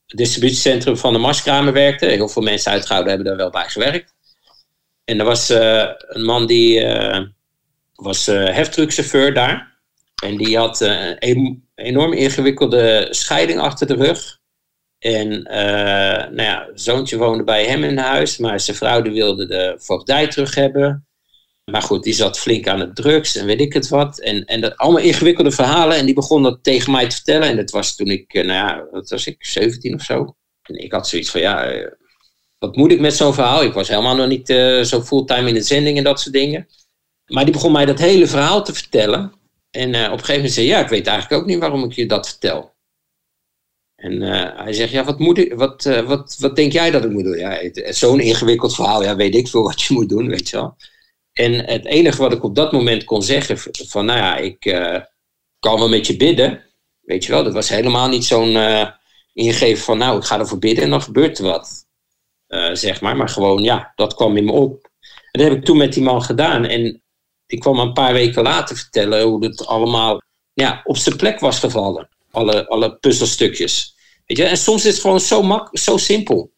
[0.06, 2.06] het distributiecentrum van de Marskramer werkte.
[2.06, 4.14] Heel veel mensen uitgehouden hebben daar wel bij gewerkt.
[5.04, 6.86] En er was een man die
[8.00, 9.78] was uh, heftruckchauffeur daar.
[10.22, 14.38] En die had uh, een enorm ingewikkelde scheiding achter de rug.
[14.98, 19.46] En uh, nou ja, zoontje woonde bij hem in huis, maar zijn vrouw die wilde
[19.46, 21.06] de voogdij terug hebben.
[21.64, 24.18] Maar goed, die zat flink aan het drugs en weet ik het wat.
[24.18, 25.96] En, en dat, allemaal ingewikkelde verhalen.
[25.96, 27.48] En die begon dat tegen mij te vertellen.
[27.48, 30.36] En dat was toen ik, nou ja, wat was ik, 17 of zo.
[30.62, 31.72] En ik had zoiets van, ja,
[32.58, 33.62] wat moet ik met zo'n verhaal?
[33.62, 34.48] Ik was helemaal nog niet
[34.86, 36.68] zo fulltime in de zending en dat soort dingen.
[37.30, 39.32] Maar die begon mij dat hele verhaal te vertellen.
[39.70, 42.06] En op een gegeven moment zei ja, ik weet eigenlijk ook niet waarom ik je
[42.06, 42.74] dat vertel.
[43.96, 44.20] En
[44.62, 47.38] hij zegt, ja, wat, moet ik, wat, wat, wat denk jij dat ik moet doen?
[47.38, 47.60] Ja,
[47.92, 50.76] zo'n ingewikkeld verhaal, ja, weet ik veel wat je moet doen, weet je wel.
[51.32, 54.60] En het enige wat ik op dat moment kon zeggen, van nou ja, ik
[55.58, 56.64] kan wel met je bidden,
[57.00, 57.44] weet je wel.
[57.44, 58.56] Dat was helemaal niet zo'n
[59.32, 61.86] ingeven van nou, ik ga ervoor bidden en dan gebeurt er wat.
[62.72, 63.16] Zeg maar.
[63.16, 64.90] Maar gewoon, ja, dat kwam in me op.
[65.30, 66.64] En dat heb ik toen met die man gedaan.
[66.64, 67.02] En
[67.50, 70.22] die kwam een paar weken later vertellen hoe het allemaal
[70.52, 72.08] ja, op zijn plek was gevallen.
[72.30, 73.94] Alle, alle puzzelstukjes.
[74.26, 74.44] Weet je?
[74.44, 76.52] En soms is het gewoon zo, mak zo simpel.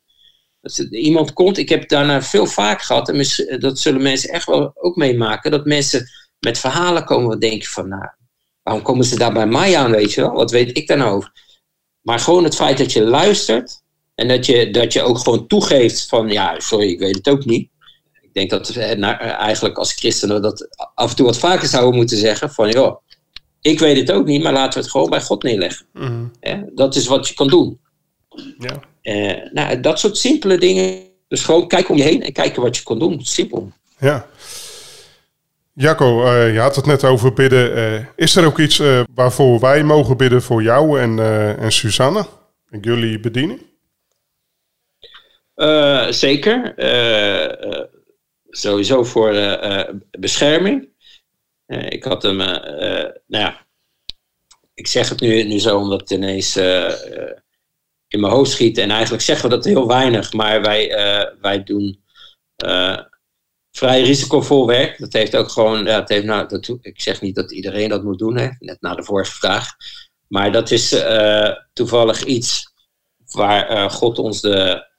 [0.61, 3.26] Dat iemand komt, ik heb daarna veel vaak gehad, en
[3.61, 7.68] dat zullen mensen echt wel ook meemaken, dat mensen met verhalen komen, wat denk je
[7.68, 8.11] van, nou,
[8.62, 10.32] waarom komen ze daar bij mij aan, weet je wel?
[10.32, 11.32] Wat weet ik daar nou over?
[12.01, 13.82] Maar gewoon het feit dat je luistert
[14.14, 17.45] en dat je, dat je ook gewoon toegeeft van, ja, sorry, ik weet het ook
[17.45, 17.70] niet.
[18.32, 21.68] Ik denk dat we eh, nou, eigenlijk als christenen dat af en toe wat vaker
[21.68, 23.02] zouden moeten zeggen van, joh,
[23.60, 25.86] ik weet het ook niet, maar laten we het gewoon bij God neerleggen.
[25.92, 26.30] Mm
[26.74, 27.80] dat is wat je kan doen.
[28.58, 28.80] Ja.
[29.02, 31.02] Uh, nou, dat soort simpele dingen.
[31.28, 33.24] Dus gewoon kijken om je heen en kijken wat je kan doen.
[33.24, 33.72] Simpel.
[33.98, 34.26] Ja.
[35.74, 37.78] Jacco, uh, je had het net over bidden.
[37.78, 41.18] Uh, is er ook iets uh, waarvoor wij mogen bidden voor jou en,
[41.58, 42.26] en Susanne?
[42.70, 43.70] En jullie bediening?
[46.10, 46.74] zeker.
[48.55, 49.32] Sowieso voor
[50.18, 50.88] bescherming.
[51.66, 53.66] ik had hem, nou ja,
[54.74, 56.57] ik zeg het nu, nu zo omdat het ineens
[58.09, 58.78] in mijn hoofd schiet.
[58.78, 60.88] En eigenlijk zeggen we dat heel weinig, maar wij,
[61.40, 62.05] wij doen
[63.70, 64.98] vrij risicovol werk.
[64.98, 68.03] Dat heeft ook gewoon, ja, het heeft nou, dat, ik zeg niet dat iedereen dat
[68.03, 69.68] moet doen, hè, net na de vorige vraag.
[70.28, 71.05] Maar dat is
[71.72, 72.72] toevallig iets
[73.32, 74.90] waar God ons de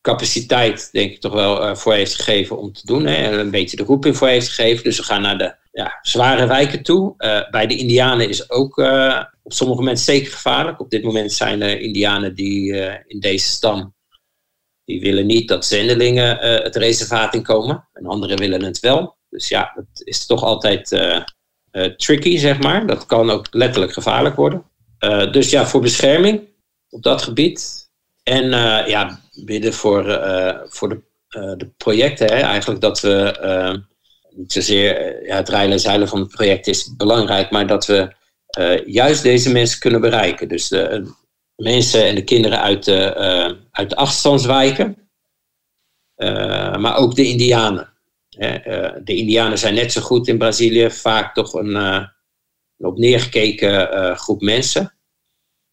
[0.00, 3.06] capaciteit, denk ik, toch wel uh, voor heeft gegeven om te doen.
[3.06, 4.84] Hè, en een beetje de roeping voor heeft gegeven.
[4.84, 7.14] Dus we gaan naar de ja, zware wijken toe.
[7.50, 8.78] bij de Indianen is ook
[9.42, 10.80] op sommige momenten zeker gevaarlijk.
[10.80, 12.74] Op dit moment zijn er Indianen die
[13.06, 13.94] in deze stam
[14.84, 17.88] die willen niet dat zendelingen het reservaat in komen.
[17.92, 19.16] En anderen willen het wel.
[19.28, 20.88] Dus ja, dat is toch altijd
[21.96, 22.86] tricky, zeg maar.
[22.86, 24.64] Dat kan ook letterlijk gevaarlijk worden.
[25.30, 26.48] dus ja, voor bescherming
[26.88, 27.88] op dat gebied.
[28.22, 28.48] En
[28.88, 30.04] ja, bidden voor,
[30.68, 31.00] voor de,
[31.56, 32.28] de projecten.
[32.28, 33.82] Eigenlijk dat we
[34.30, 38.14] niet zozeer ja, het rijlen en zeilen van het project is belangrijk, maar dat we
[38.86, 40.48] juist deze mensen kunnen bereiken.
[40.48, 41.12] Dus de,
[41.60, 45.10] mensen en de kinderen uit de, uh, uit de achterstandswijken,
[46.78, 47.88] maar ook de Indianen.
[49.04, 52.08] De Indianen zijn net zo goed in Brazilië, vaak toch een, een
[52.78, 54.94] op neergekeken groep mensen.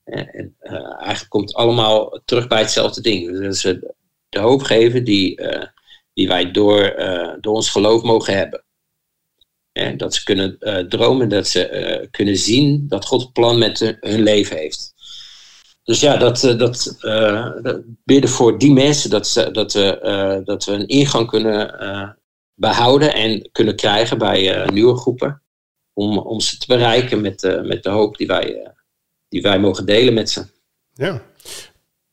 [0.07, 0.55] En
[0.99, 3.39] eigenlijk komt het allemaal terug bij hetzelfde ding.
[3.39, 3.61] Dus
[4.29, 5.41] de hoop geven die,
[6.13, 6.95] die wij door,
[7.41, 8.63] door ons geloof mogen hebben.
[9.97, 10.57] dat ze kunnen
[10.89, 14.95] dromen, dat ze kunnen zien dat God plan met hun leven heeft.
[15.87, 17.47] Dus ja, dat, eh, dat, uh,
[18.03, 22.09] bidden voor die mensen, dat, ze, dat, we, uh, dat we een ingang kunnen uh,
[22.53, 25.41] behouden en kunnen krijgen bij nieuwe groepen.
[25.93, 28.73] Om, om ze te bereiken met, met de hoop die wij,
[29.29, 30.45] die wij mogen delen met ze.
[30.93, 31.21] Ja.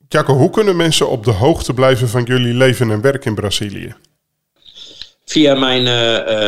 [0.09, 3.95] Jacco, hoe kunnen mensen op de hoogte blijven van jullie leven en werk in Brazilië?
[5.25, 5.87] Via mijn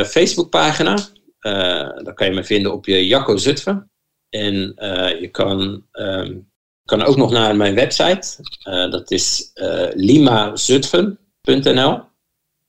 [0.06, 0.98] Facebookpagina.
[2.02, 3.90] daar kan je me vinden op je Jacco Zutphen.
[4.30, 4.54] En
[5.20, 5.84] je kan...
[5.92, 6.48] Um,
[6.86, 8.36] kan ook nog naar mijn website.
[8.68, 12.00] Uh, dat is uh, limazutphen.nl.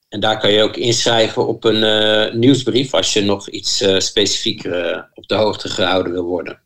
[0.08, 5.08] En daar kan je ook inschrijven op een uh, nieuwsbrief als je nog iets specifieker
[5.14, 6.60] op de hoogte gehouden wil worden.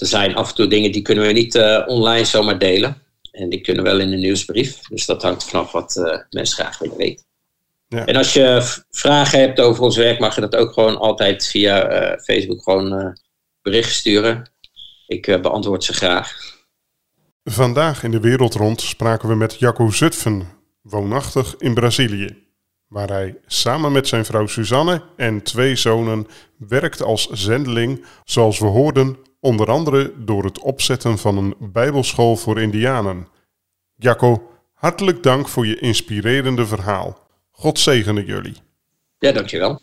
[0.00, 3.02] Er zijn af en toe dingen die kunnen we niet online zomaar delen.
[3.30, 4.80] En die kunnen wel in de nieuwsbrief.
[4.88, 5.94] Dus dat hangt vanaf wat
[6.30, 7.24] mensen graag willen weten.
[7.88, 8.06] Ja.
[8.06, 12.18] En als je vragen hebt over ons werk, mag je dat ook gewoon altijd via
[12.24, 13.18] Facebook gewoon
[13.62, 14.50] berichten sturen.
[15.06, 16.58] Ik beantwoord ze graag.
[17.44, 20.48] Vandaag in de wereld rond spraken we met Jacco Zutphen,
[20.82, 22.46] woonachtig in Brazilië,
[22.86, 26.26] waar hij samen met zijn vrouw Suzanne en twee zonen
[26.56, 32.60] werkt als zendeling, zoals we hoorden, onder andere door het opzetten van een bijbelschool voor
[32.60, 33.28] indianen.
[33.94, 37.18] Jacco, hartelijk dank voor je inspirerende verhaal.
[37.50, 38.56] God zegene jullie.
[39.18, 39.80] Ja, dankjewel.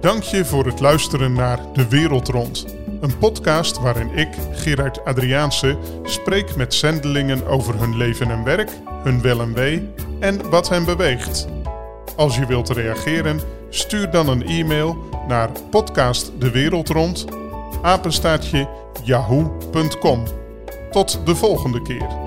[0.00, 2.76] Dank je voor het luisteren naar De Wereld Rond.
[3.00, 8.70] Een podcast waarin ik, Gerard Adriaanse, spreek met zendelingen over hun leven en werk,
[9.02, 9.88] hun wel en wee
[10.20, 11.48] en wat hen beweegt.
[12.16, 13.40] Als je wilt reageren,
[13.76, 14.96] stuur dan een e-mail
[15.28, 17.24] naar podcastdewereldrond
[19.04, 20.22] yahoo.com.
[20.90, 22.25] Tot de volgende keer.